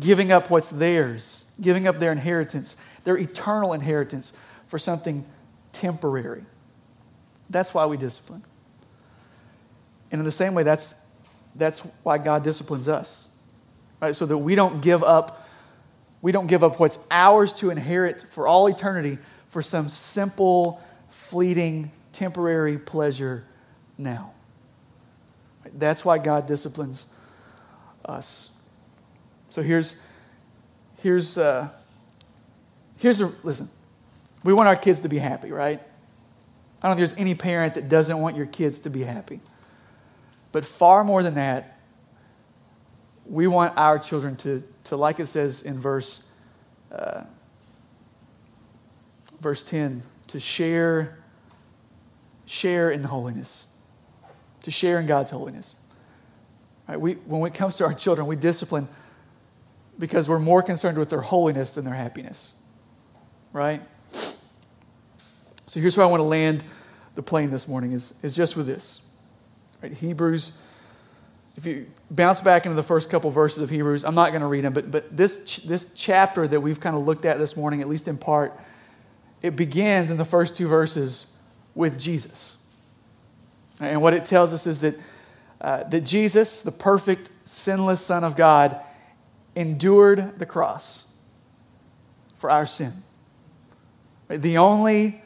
giving 0.00 0.32
up 0.32 0.50
what's 0.50 0.70
theirs, 0.70 1.44
giving 1.60 1.86
up 1.86 2.00
their 2.00 2.10
inheritance, 2.10 2.76
their 3.04 3.16
eternal 3.16 3.72
inheritance, 3.72 4.32
for 4.66 4.80
something 4.80 5.24
temporary. 5.70 6.44
That's 7.50 7.72
why 7.72 7.86
we 7.86 7.96
discipline. 7.96 8.42
And 10.10 10.18
in 10.18 10.24
the 10.24 10.32
same 10.32 10.54
way, 10.54 10.64
that's, 10.64 11.00
that's 11.54 11.80
why 12.02 12.18
God 12.18 12.42
disciplines 12.42 12.88
us. 12.88 13.28
Right? 14.00 14.14
So 14.14 14.26
that 14.26 14.38
we 14.38 14.54
don't 14.54 14.80
give 14.80 15.02
up, 15.02 15.48
we 16.22 16.32
don't 16.32 16.46
give 16.46 16.64
up 16.64 16.80
what's 16.80 16.98
ours 17.10 17.52
to 17.54 17.70
inherit 17.70 18.22
for 18.22 18.46
all 18.46 18.66
eternity 18.66 19.18
for 19.48 19.62
some 19.62 19.88
simple, 19.88 20.80
fleeting, 21.08 21.90
temporary 22.12 22.78
pleasure 22.78 23.44
now. 23.98 24.32
That's 25.74 26.04
why 26.04 26.18
God 26.18 26.46
disciplines 26.46 27.06
us. 28.04 28.50
So 29.50 29.62
here's, 29.62 30.00
here's, 31.02 31.36
uh, 31.36 31.68
here's 32.98 33.20
a, 33.20 33.32
listen, 33.42 33.68
we 34.44 34.52
want 34.52 34.68
our 34.68 34.76
kids 34.76 35.02
to 35.02 35.08
be 35.08 35.18
happy, 35.18 35.50
right? 35.50 35.80
I 36.82 36.88
don't 36.88 36.96
think 36.96 37.08
there's 37.08 37.18
any 37.20 37.34
parent 37.34 37.74
that 37.74 37.88
doesn't 37.88 38.18
want 38.18 38.36
your 38.36 38.46
kids 38.46 38.80
to 38.80 38.90
be 38.90 39.02
happy. 39.02 39.40
But 40.52 40.64
far 40.64 41.04
more 41.04 41.22
than 41.22 41.34
that, 41.34 41.78
we 43.30 43.46
want 43.46 43.78
our 43.78 43.98
children 43.98 44.34
to, 44.34 44.62
to 44.84 44.96
like 44.96 45.20
it 45.20 45.26
says 45.26 45.62
in 45.62 45.78
verse, 45.78 46.28
uh, 46.90 47.22
verse 49.40 49.62
10, 49.62 50.02
to 50.26 50.40
share, 50.40 51.16
share 52.44 52.90
in 52.90 53.02
the 53.02 53.08
holiness, 53.08 53.66
to 54.62 54.72
share 54.72 54.98
in 54.98 55.06
God's 55.06 55.30
holiness. 55.30 55.76
Right? 56.88 57.00
We, 57.00 57.12
when 57.14 57.46
it 57.46 57.54
comes 57.54 57.76
to 57.76 57.84
our 57.84 57.94
children, 57.94 58.26
we 58.26 58.34
discipline 58.34 58.88
because 59.96 60.28
we're 60.28 60.40
more 60.40 60.62
concerned 60.62 60.98
with 60.98 61.08
their 61.08 61.20
holiness 61.20 61.72
than 61.74 61.84
their 61.84 61.94
happiness. 61.94 62.52
Right? 63.52 63.80
So 65.66 65.78
here's 65.78 65.96
where 65.96 66.04
I 66.04 66.10
want 66.10 66.18
to 66.18 66.24
land 66.24 66.64
the 67.14 67.22
plane 67.22 67.50
this 67.52 67.68
morning 67.68 67.92
is, 67.92 68.12
is 68.24 68.34
just 68.34 68.56
with 68.56 68.66
this. 68.66 69.00
Right? 69.80 69.92
Hebrews, 69.92 70.58
if 71.56 71.66
you 71.66 71.86
bounce 72.10 72.40
back 72.40 72.64
into 72.64 72.76
the 72.76 72.82
first 72.82 73.10
couple 73.10 73.30
verses 73.30 73.62
of 73.62 73.70
Hebrews, 73.70 74.04
I'm 74.04 74.14
not 74.14 74.30
going 74.30 74.40
to 74.40 74.46
read 74.46 74.64
them, 74.64 74.72
but, 74.72 74.90
but 74.90 75.16
this, 75.16 75.56
this 75.58 75.92
chapter 75.94 76.46
that 76.46 76.60
we've 76.60 76.80
kind 76.80 76.96
of 76.96 77.06
looked 77.06 77.24
at 77.24 77.38
this 77.38 77.56
morning, 77.56 77.80
at 77.80 77.88
least 77.88 78.08
in 78.08 78.16
part, 78.16 78.58
it 79.42 79.56
begins 79.56 80.10
in 80.10 80.16
the 80.16 80.24
first 80.24 80.56
two 80.56 80.68
verses 80.68 81.34
with 81.74 82.00
Jesus. 82.00 82.56
And 83.80 84.00
what 84.02 84.14
it 84.14 84.24
tells 84.24 84.52
us 84.52 84.66
is 84.66 84.80
that, 84.80 84.94
uh, 85.60 85.84
that 85.84 86.02
Jesus, 86.02 86.62
the 86.62 86.72
perfect, 86.72 87.30
sinless 87.44 88.00
Son 88.00 88.24
of 88.24 88.36
God, 88.36 88.80
endured 89.56 90.38
the 90.38 90.46
cross 90.46 91.10
for 92.34 92.50
our 92.50 92.66
sin. 92.66 92.92
The 94.28 94.58
only 94.58 95.22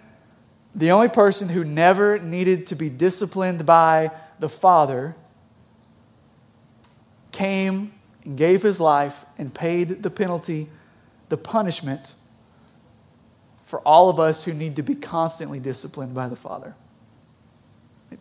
the 0.75 0.91
only 0.91 1.09
person 1.09 1.49
who 1.49 1.65
never 1.65 2.19
needed 2.19 2.67
to 2.69 2.75
be 2.75 2.89
disciplined 2.89 3.65
by 3.65 4.11
the 4.41 4.49
Father 4.49 5.15
came 7.35 7.93
and 8.25 8.39
gave 8.39 8.63
his 8.63 8.81
life 8.81 9.27
and 9.37 9.53
paid 9.53 10.03
the 10.03 10.11
penalty, 10.11 10.69
the 11.29 11.37
punishment 11.37 12.15
for 13.63 13.81
all 13.81 14.09
of 14.09 14.21
us 14.21 14.45
who 14.45 14.55
need 14.55 14.77
to 14.77 14.83
be 14.83 14.95
constantly 14.95 15.59
disciplined 15.59 16.15
by 16.15 16.29
the 16.29 16.37
Father. 16.37 16.75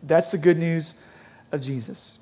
That's 0.02 0.32
the 0.32 0.38
good 0.38 0.58
news 0.58 0.94
of 1.52 1.62
Jesus. 1.62 2.18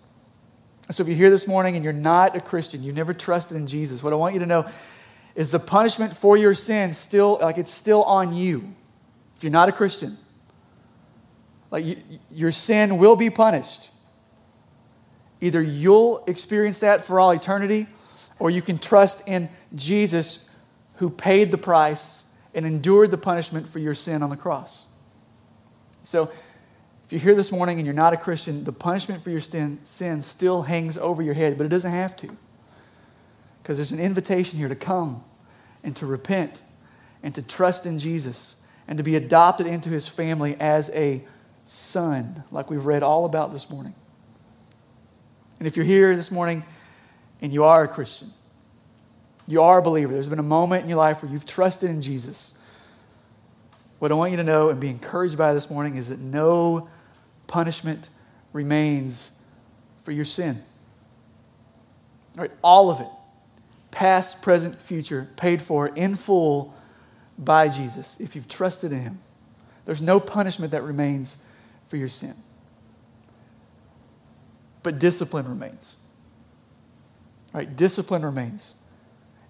So 0.90 1.02
if 1.02 1.09
you're 1.09 1.16
here 1.16 1.31
this 1.31 1.48
morning 1.48 1.76
and 1.76 1.83
you're 1.83 1.94
not 1.94 2.37
a 2.37 2.40
Christian, 2.40 2.83
you've 2.83 2.94
never 2.94 3.14
trusted 3.14 3.57
in 3.57 3.66
Jesus, 3.66 4.02
what 4.02 4.12
I 4.12 4.16
want 4.16 4.35
you 4.35 4.40
to 4.40 4.46
know 4.46 4.68
is 5.35 5.50
the 5.50 5.59
punishment 5.59 6.14
for 6.14 6.37
your 6.37 6.52
sin 6.52 6.92
still 6.92 7.38
like 7.40 7.57
it's 7.57 7.72
still 7.72 8.02
on 8.02 8.35
you. 8.35 8.74
If 9.37 9.44
you're 9.44 9.52
not 9.52 9.70
a 9.70 9.72
Christian, 9.72 10.18
like 11.70 11.87
you, 11.87 11.96
your 12.31 12.52
sin 12.52 12.98
will 12.98 13.16
be 13.16 13.31
punished. 13.31 13.90
Either 15.42 15.61
you'll 15.61 16.22
experience 16.28 16.78
that 16.78 17.05
for 17.05 17.18
all 17.18 17.33
eternity, 17.33 17.88
or 18.38 18.48
you 18.48 18.62
can 18.62 18.78
trust 18.78 19.26
in 19.26 19.48
Jesus 19.74 20.48
who 20.96 21.11
paid 21.11 21.50
the 21.50 21.59
price 21.59 22.24
and 22.55 22.64
endured 22.64 23.11
the 23.11 23.18
punishment 23.18 23.66
for 23.66 23.81
your 23.81 23.92
sin 23.92 24.22
on 24.22 24.31
the 24.31 24.37
cross. 24.37 24.87
So, 26.05 26.31
if 27.05 27.11
you're 27.11 27.20
here 27.20 27.35
this 27.35 27.50
morning 27.50 27.78
and 27.78 27.85
you're 27.85 27.92
not 27.92 28.12
a 28.12 28.16
Christian, 28.16 28.62
the 28.62 28.72
punishment 28.72 29.20
for 29.20 29.31
your 29.31 29.40
sin, 29.40 29.81
sin 29.83 30.22
still 30.22 30.62
hangs 30.62 30.96
over 30.96 31.22
your 31.22 31.35
head, 31.35 31.59
but 31.59 31.66
it 31.66 31.70
doesn't 31.70 31.90
have 31.90 32.16
to. 32.18 32.37
Because 33.62 33.78
there's 33.78 33.92
an 33.92 34.00
invitation 34.00 34.61
here 34.61 34.68
to 34.68 34.76
come 34.76 35.24
and 35.83 35.96
to 35.96 36.07
repent 36.07 36.62
and 37.20 37.35
to 37.35 37.42
trust 37.42 37.85
in 37.85 37.98
Jesus 37.98 38.61
and 38.87 38.96
to 38.96 39.02
be 39.02 39.16
adopted 39.16 39.66
into 39.66 39.90
his 39.90 40.07
family 40.07 40.57
as 40.61 40.88
a 40.90 41.24
son, 41.64 42.44
like 42.52 42.70
we've 42.70 42.87
read 42.87 43.02
all 43.02 43.24
about 43.24 43.52
this 43.52 43.68
morning. 43.68 43.94
And 45.62 45.68
if 45.68 45.77
you're 45.77 45.87
here 45.87 46.16
this 46.16 46.33
morning 46.33 46.64
and 47.40 47.53
you 47.53 47.62
are 47.62 47.85
a 47.85 47.87
Christian, 47.87 48.33
you 49.46 49.62
are 49.62 49.79
a 49.79 49.83
believer, 49.83 50.12
there's 50.12 50.29
been 50.29 50.40
a 50.40 50.42
moment 50.42 50.83
in 50.83 50.88
your 50.88 50.98
life 50.98 51.22
where 51.22 51.31
you've 51.31 51.46
trusted 51.46 51.88
in 51.88 52.03
Jesus. 52.03 52.59
What 54.01 54.11
I 54.11 54.14
want 54.14 54.33
you 54.33 54.38
to 54.38 54.42
know 54.42 54.70
and 54.70 54.81
be 54.81 54.88
encouraged 54.88 55.38
by 55.38 55.55
this 55.55 55.70
morning 55.70 55.94
is 55.94 56.09
that 56.09 56.18
no 56.18 56.88
punishment 57.46 58.09
remains 58.53 59.38
for 60.03 60.11
your 60.11 60.25
sin. 60.25 60.61
All, 62.37 62.42
right, 62.42 62.51
all 62.64 62.90
of 62.90 63.01
it, 63.01 63.07
past, 63.92 64.42
present, 64.42 64.81
future, 64.81 65.29
paid 65.37 65.62
for 65.62 65.87
in 65.87 66.16
full 66.16 66.75
by 67.38 67.68
Jesus 67.68 68.18
if 68.18 68.35
you've 68.35 68.48
trusted 68.48 68.90
in 68.90 68.98
Him. 68.98 69.20
There's 69.85 70.03
no 70.03 70.18
punishment 70.18 70.72
that 70.72 70.83
remains 70.83 71.37
for 71.87 71.98
your 71.98 72.09
sin. 72.09 72.35
But 74.83 74.99
discipline 74.99 75.49
remains. 75.49 75.97
Right? 77.53 77.75
Discipline 77.77 78.25
remains. 78.25 78.75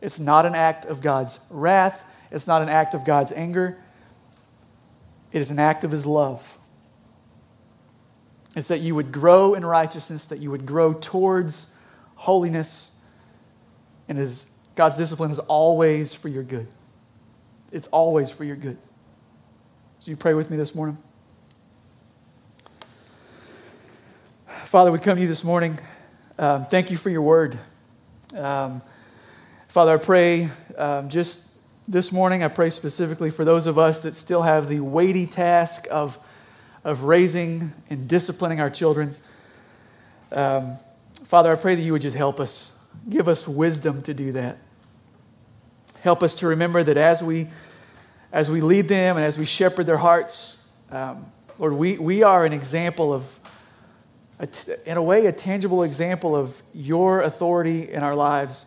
It's 0.01 0.19
not 0.19 0.47
an 0.47 0.55
act 0.55 0.85
of 0.85 1.01
God's 1.01 1.39
wrath, 1.51 2.05
it's 2.31 2.47
not 2.47 2.63
an 2.63 2.69
act 2.69 2.95
of 2.95 3.05
God's 3.05 3.33
anger. 3.33 3.79
It 5.33 5.41
is 5.41 5.51
an 5.51 5.59
act 5.59 5.83
of 5.83 5.91
His 5.91 6.05
love. 6.05 6.59
It's 8.55 8.69
that 8.69 8.81
you 8.81 8.95
would 8.95 9.13
grow 9.13 9.55
in 9.55 9.65
righteousness, 9.65 10.27
that 10.27 10.41
you 10.41 10.51
would 10.51 10.67
grow 10.67 10.93
towards 10.93 11.75
holiness. 12.17 12.93
And 14.09 14.19
his, 14.19 14.47
God's 14.75 14.97
discipline 14.97 15.31
is 15.31 15.39
always 15.39 16.13
for 16.13 16.29
your 16.29 16.43
good. 16.43 16.69
It's 17.71 17.87
always 17.89 18.31
for 18.31 18.45
your 18.45 18.57
good. 18.57 18.77
So 20.01 20.11
you 20.11 20.17
pray 20.17 20.35
with 20.35 20.51
me 20.51 20.57
this 20.57 20.75
morning? 20.75 20.99
Father, 24.65 24.93
we 24.93 24.99
come 24.99 25.17
to 25.17 25.23
you 25.23 25.29
this 25.29 25.45
morning. 25.45 25.77
Um, 26.39 26.67
thank 26.67 26.91
you 26.91 26.97
for 26.97 27.11
your 27.11 27.23
word. 27.23 27.59
Um, 28.35 28.81
Father, 29.69 29.95
I 29.95 29.97
pray 29.97 30.49
um, 30.79 31.09
just 31.09 31.51
this 31.89 32.13
morning, 32.13 32.43
I 32.43 32.49
pray 32.49 32.71
specifically 32.71 33.29
for 33.29 33.45
those 33.45 33.67
of 33.67 33.79
us 33.79 34.03
that 34.03 34.15
still 34.15 34.43
have 34.43 34.69
the 34.69 34.81
weighty 34.81 35.27
task 35.27 35.87
of, 35.91 36.17
of 36.85 37.03
raising 37.03 37.73
and 37.91 38.09
disciplining 38.09 38.61
our 38.61 38.71
children. 38.71 39.15
Um, 40.31 40.77
Father, 41.25 41.53
I 41.53 41.57
pray 41.57 41.75
that 41.75 41.83
you 41.83 41.93
would 41.93 42.03
just 42.03 42.17
help 42.17 42.39
us, 42.39 42.79
give 43.11 43.29
us 43.29 43.47
wisdom 43.49 44.01
to 44.03 44.15
do 44.15 44.33
that. 44.33 44.59
Help 46.03 46.23
us 46.23 46.37
to 46.37 46.47
remember 46.47 46.83
that 46.85 46.97
as 46.97 47.23
we, 47.23 47.49
as 48.33 48.51
we 48.51 48.61
lead 48.61 48.89
them 48.89 49.17
and 49.17 49.27
as 49.27 49.37
we 49.37 49.45
shepherd 49.45 49.87
their 49.87 49.99
hearts, 49.99 50.65
um, 50.91 51.31
Lord, 51.59 51.75
we, 51.75 51.99
we 51.99 52.23
are 52.23 52.47
an 52.47 52.53
example 52.53 53.13
of 53.13 53.39
in 54.87 54.97
a 54.97 55.03
way, 55.03 55.27
a 55.27 55.33
tangible 55.33 55.83
example 55.83 56.35
of 56.35 56.63
your 56.75 57.21
authority 57.21 57.91
in 57.91 58.03
our 58.03 58.17
lives. 58.17 58.67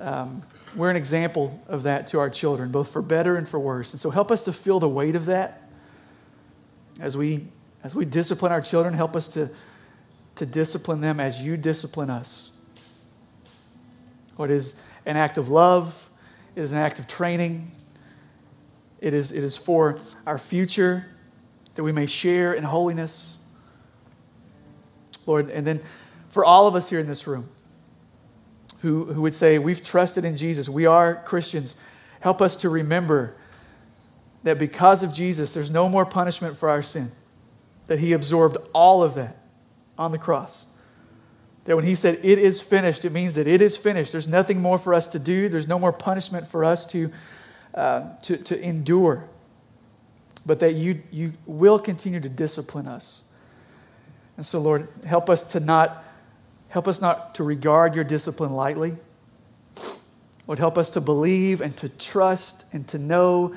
Um, 0.00 0.42
we're 0.76 0.90
an 0.90 0.96
example 0.96 1.62
of 1.68 1.84
that 1.84 2.08
to 2.08 2.18
our 2.20 2.30
children, 2.30 2.70
both 2.70 2.92
for 2.92 3.02
better 3.02 3.36
and 3.36 3.48
for 3.48 3.58
worse. 3.58 3.92
And 3.92 4.00
so 4.00 4.10
help 4.10 4.30
us 4.30 4.44
to 4.44 4.52
feel 4.52 4.78
the 4.78 4.88
weight 4.88 5.16
of 5.16 5.26
that 5.26 5.62
as 7.00 7.16
we, 7.16 7.46
as 7.82 7.94
we 7.94 8.04
discipline 8.04 8.52
our 8.52 8.60
children. 8.60 8.94
Help 8.94 9.16
us 9.16 9.28
to, 9.28 9.50
to 10.36 10.46
discipline 10.46 11.00
them 11.00 11.18
as 11.18 11.44
you 11.44 11.56
discipline 11.56 12.10
us. 12.10 12.52
What 14.36 14.50
is 14.50 14.78
an 15.06 15.16
act 15.16 15.38
of 15.38 15.48
love, 15.48 16.08
it 16.54 16.60
is 16.60 16.72
an 16.72 16.78
act 16.78 16.98
of 16.98 17.08
training, 17.08 17.72
it 19.00 19.14
is, 19.14 19.32
it 19.32 19.42
is 19.42 19.56
for 19.56 19.98
our 20.26 20.38
future 20.38 21.06
that 21.74 21.82
we 21.82 21.92
may 21.92 22.06
share 22.06 22.52
in 22.52 22.64
holiness. 22.64 23.35
Lord. 25.26 25.50
And 25.50 25.66
then 25.66 25.80
for 26.28 26.44
all 26.44 26.66
of 26.66 26.74
us 26.74 26.88
here 26.88 27.00
in 27.00 27.06
this 27.06 27.26
room 27.26 27.48
who, 28.80 29.06
who 29.06 29.22
would 29.22 29.34
say, 29.34 29.58
We've 29.58 29.82
trusted 29.82 30.24
in 30.24 30.36
Jesus, 30.36 30.68
we 30.68 30.86
are 30.86 31.16
Christians, 31.24 31.76
help 32.20 32.40
us 32.40 32.56
to 32.56 32.68
remember 32.68 33.36
that 34.44 34.58
because 34.58 35.02
of 35.02 35.12
Jesus, 35.12 35.54
there's 35.54 35.70
no 35.70 35.88
more 35.88 36.06
punishment 36.06 36.56
for 36.56 36.68
our 36.68 36.82
sin. 36.82 37.10
that 37.86 37.98
he 37.98 38.12
absorbed 38.12 38.56
all 38.72 39.02
of 39.02 39.14
that 39.14 39.36
on 39.98 40.12
the 40.12 40.18
cross. 40.18 40.66
That 41.64 41.74
when 41.74 41.84
he 41.84 41.94
said, 41.94 42.20
It 42.22 42.38
is 42.38 42.60
finished, 42.60 43.04
it 43.04 43.12
means 43.12 43.34
that 43.34 43.46
it 43.46 43.60
is 43.60 43.76
finished. 43.76 44.12
There's 44.12 44.28
nothing 44.28 44.60
more 44.60 44.78
for 44.78 44.94
us 44.94 45.08
to 45.08 45.18
do, 45.18 45.48
there's 45.48 45.68
no 45.68 45.78
more 45.78 45.92
punishment 45.92 46.46
for 46.46 46.64
us 46.64 46.86
to, 46.86 47.10
uh, 47.74 48.16
to, 48.22 48.36
to 48.36 48.60
endure. 48.60 49.28
But 50.44 50.60
that 50.60 50.74
you, 50.74 51.02
you 51.10 51.32
will 51.44 51.80
continue 51.80 52.20
to 52.20 52.28
discipline 52.28 52.86
us. 52.86 53.24
And 54.36 54.44
so, 54.44 54.60
Lord, 54.60 54.88
help 55.04 55.30
us 55.30 55.42
to 55.52 55.60
not 55.60 56.04
help 56.68 56.88
us 56.88 57.00
not 57.00 57.34
to 57.36 57.44
regard 57.44 57.94
your 57.94 58.04
discipline 58.04 58.52
lightly. 58.52 58.92
Lord, 60.46 60.58
help 60.58 60.76
us 60.76 60.90
to 60.90 61.00
believe 61.00 61.60
and 61.60 61.76
to 61.78 61.88
trust 61.88 62.64
and 62.72 62.86
to 62.88 62.98
know 62.98 63.54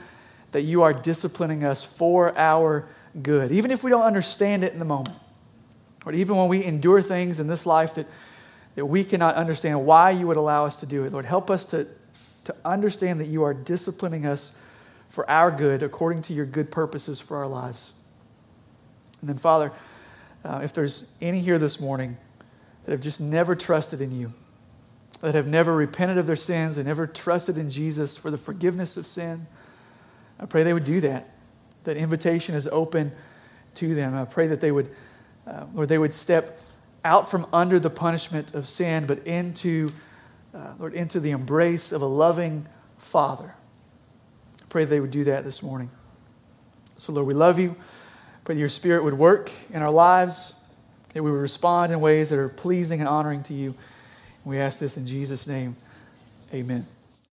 that 0.52 0.62
you 0.62 0.84
are 0.84 0.94
disciplining 0.94 1.64
us 1.64 1.84
for 1.84 2.38
our 2.38 2.88
good, 3.22 3.52
even 3.52 3.72
if 3.72 3.84
we 3.84 3.90
don't 3.90 4.04
understand 4.04 4.64
it 4.64 4.74
in 4.74 4.80
the 4.80 4.86
moment. 4.86 5.16
Or 6.06 6.14
even 6.14 6.38
when 6.38 6.48
we 6.48 6.64
endure 6.64 7.02
things 7.02 7.40
in 7.40 7.48
this 7.48 7.66
life 7.66 7.96
that, 7.96 8.08
that 8.76 8.86
we 8.86 9.04
cannot 9.04 9.36
understand 9.36 9.86
why 9.86 10.12
you 10.12 10.26
would 10.28 10.38
allow 10.38 10.66
us 10.66 10.80
to 10.80 10.86
do 10.86 11.04
it. 11.04 11.12
Lord, 11.12 11.26
help 11.26 11.50
us 11.50 11.66
to, 11.66 11.88
to 12.46 12.56
understand 12.64 13.20
that 13.20 13.28
you 13.28 13.44
are 13.44 13.54
disciplining 13.54 14.26
us 14.26 14.54
for 15.10 15.30
our 15.30 15.52
good 15.52 15.84
according 15.84 16.22
to 16.24 16.34
your 16.34 16.46
good 16.46 16.72
purposes 16.72 17.20
for 17.20 17.38
our 17.38 17.48
lives. 17.48 17.94
And 19.20 19.30
then, 19.30 19.38
Father, 19.38 19.72
uh, 20.44 20.62
if 20.64 20.74
there's 20.74 21.12
any 21.22 21.40
here 21.40 21.60
this 21.60 21.80
morning 21.80 22.18
that 22.86 22.92
have 22.92 23.02
just 23.02 23.20
never 23.20 23.56
trusted 23.56 24.02
in 24.02 24.18
you, 24.18 24.34
that 25.20 25.36
have 25.36 25.48
never 25.48 25.76
repented 25.76 26.18
of 26.18 26.28
their 26.28 26.36
sins 26.36 26.78
and 26.78 26.88
never 26.88 27.06
trusted 27.06 27.58
in 27.58 27.70
Jesus 27.70 28.18
for 28.18 28.32
the 28.32 28.38
forgiveness 28.38 28.98
of 28.98 29.06
sin, 29.06 29.48
I 30.40 30.46
pray 30.46 30.64
they 30.64 30.74
would 30.74 30.86
do 30.86 31.02
that. 31.02 31.30
That 31.84 31.98
invitation 31.98 32.56
is 32.56 32.68
open 32.68 33.12
to 33.76 33.94
them. 33.96 34.16
I 34.16 34.26
pray 34.26 34.48
that 34.48 34.62
they 34.62 34.72
would, 34.72 34.90
uh, 35.46 35.66
or 35.76 35.86
they 35.86 35.98
would 35.98 36.14
step 36.14 36.62
out 37.04 37.30
from 37.30 37.46
under 37.52 37.80
the 37.80 37.90
punishment 37.90 38.54
of 38.54 38.68
sin, 38.68 39.06
but 39.06 39.26
into, 39.28 39.92
uh, 40.54 40.74
Lord, 40.78 40.94
into 40.94 41.20
the 41.20 41.32
embrace 41.32 41.92
of 41.92 42.02
a 42.02 42.06
loving 42.06 42.68
Father. 42.98 43.56
I 44.62 44.66
pray 44.70 44.86
they 44.86 45.00
would 45.00 45.12
do 45.12 45.26
that 45.26 45.44
this 45.44 45.64
morning. 45.64 45.90
So, 46.98 47.14
Lord, 47.14 47.28
we 47.28 47.34
love 47.34 47.60
you. 47.60 47.76
Pray 48.50 48.56
that 48.56 48.62
your 48.62 48.68
Spirit 48.68 49.04
would 49.04 49.14
work 49.14 49.52
in 49.72 49.84
our 49.84 49.92
lives, 49.92 50.56
that 51.14 51.22
we 51.22 51.30
would 51.30 51.38
respond 51.38 51.92
in 51.92 52.00
ways 52.00 52.32
that 52.32 52.40
are 52.40 52.50
pleasing 52.50 53.00
and 53.00 53.08
honoring 53.08 53.44
to 53.44 53.54
you. 53.54 53.76
We 54.44 54.58
ask 54.58 54.80
this 54.80 54.98
in 54.98 55.06
Jesus' 55.06 55.46
name. 55.48 55.76
Amen. 56.52 56.88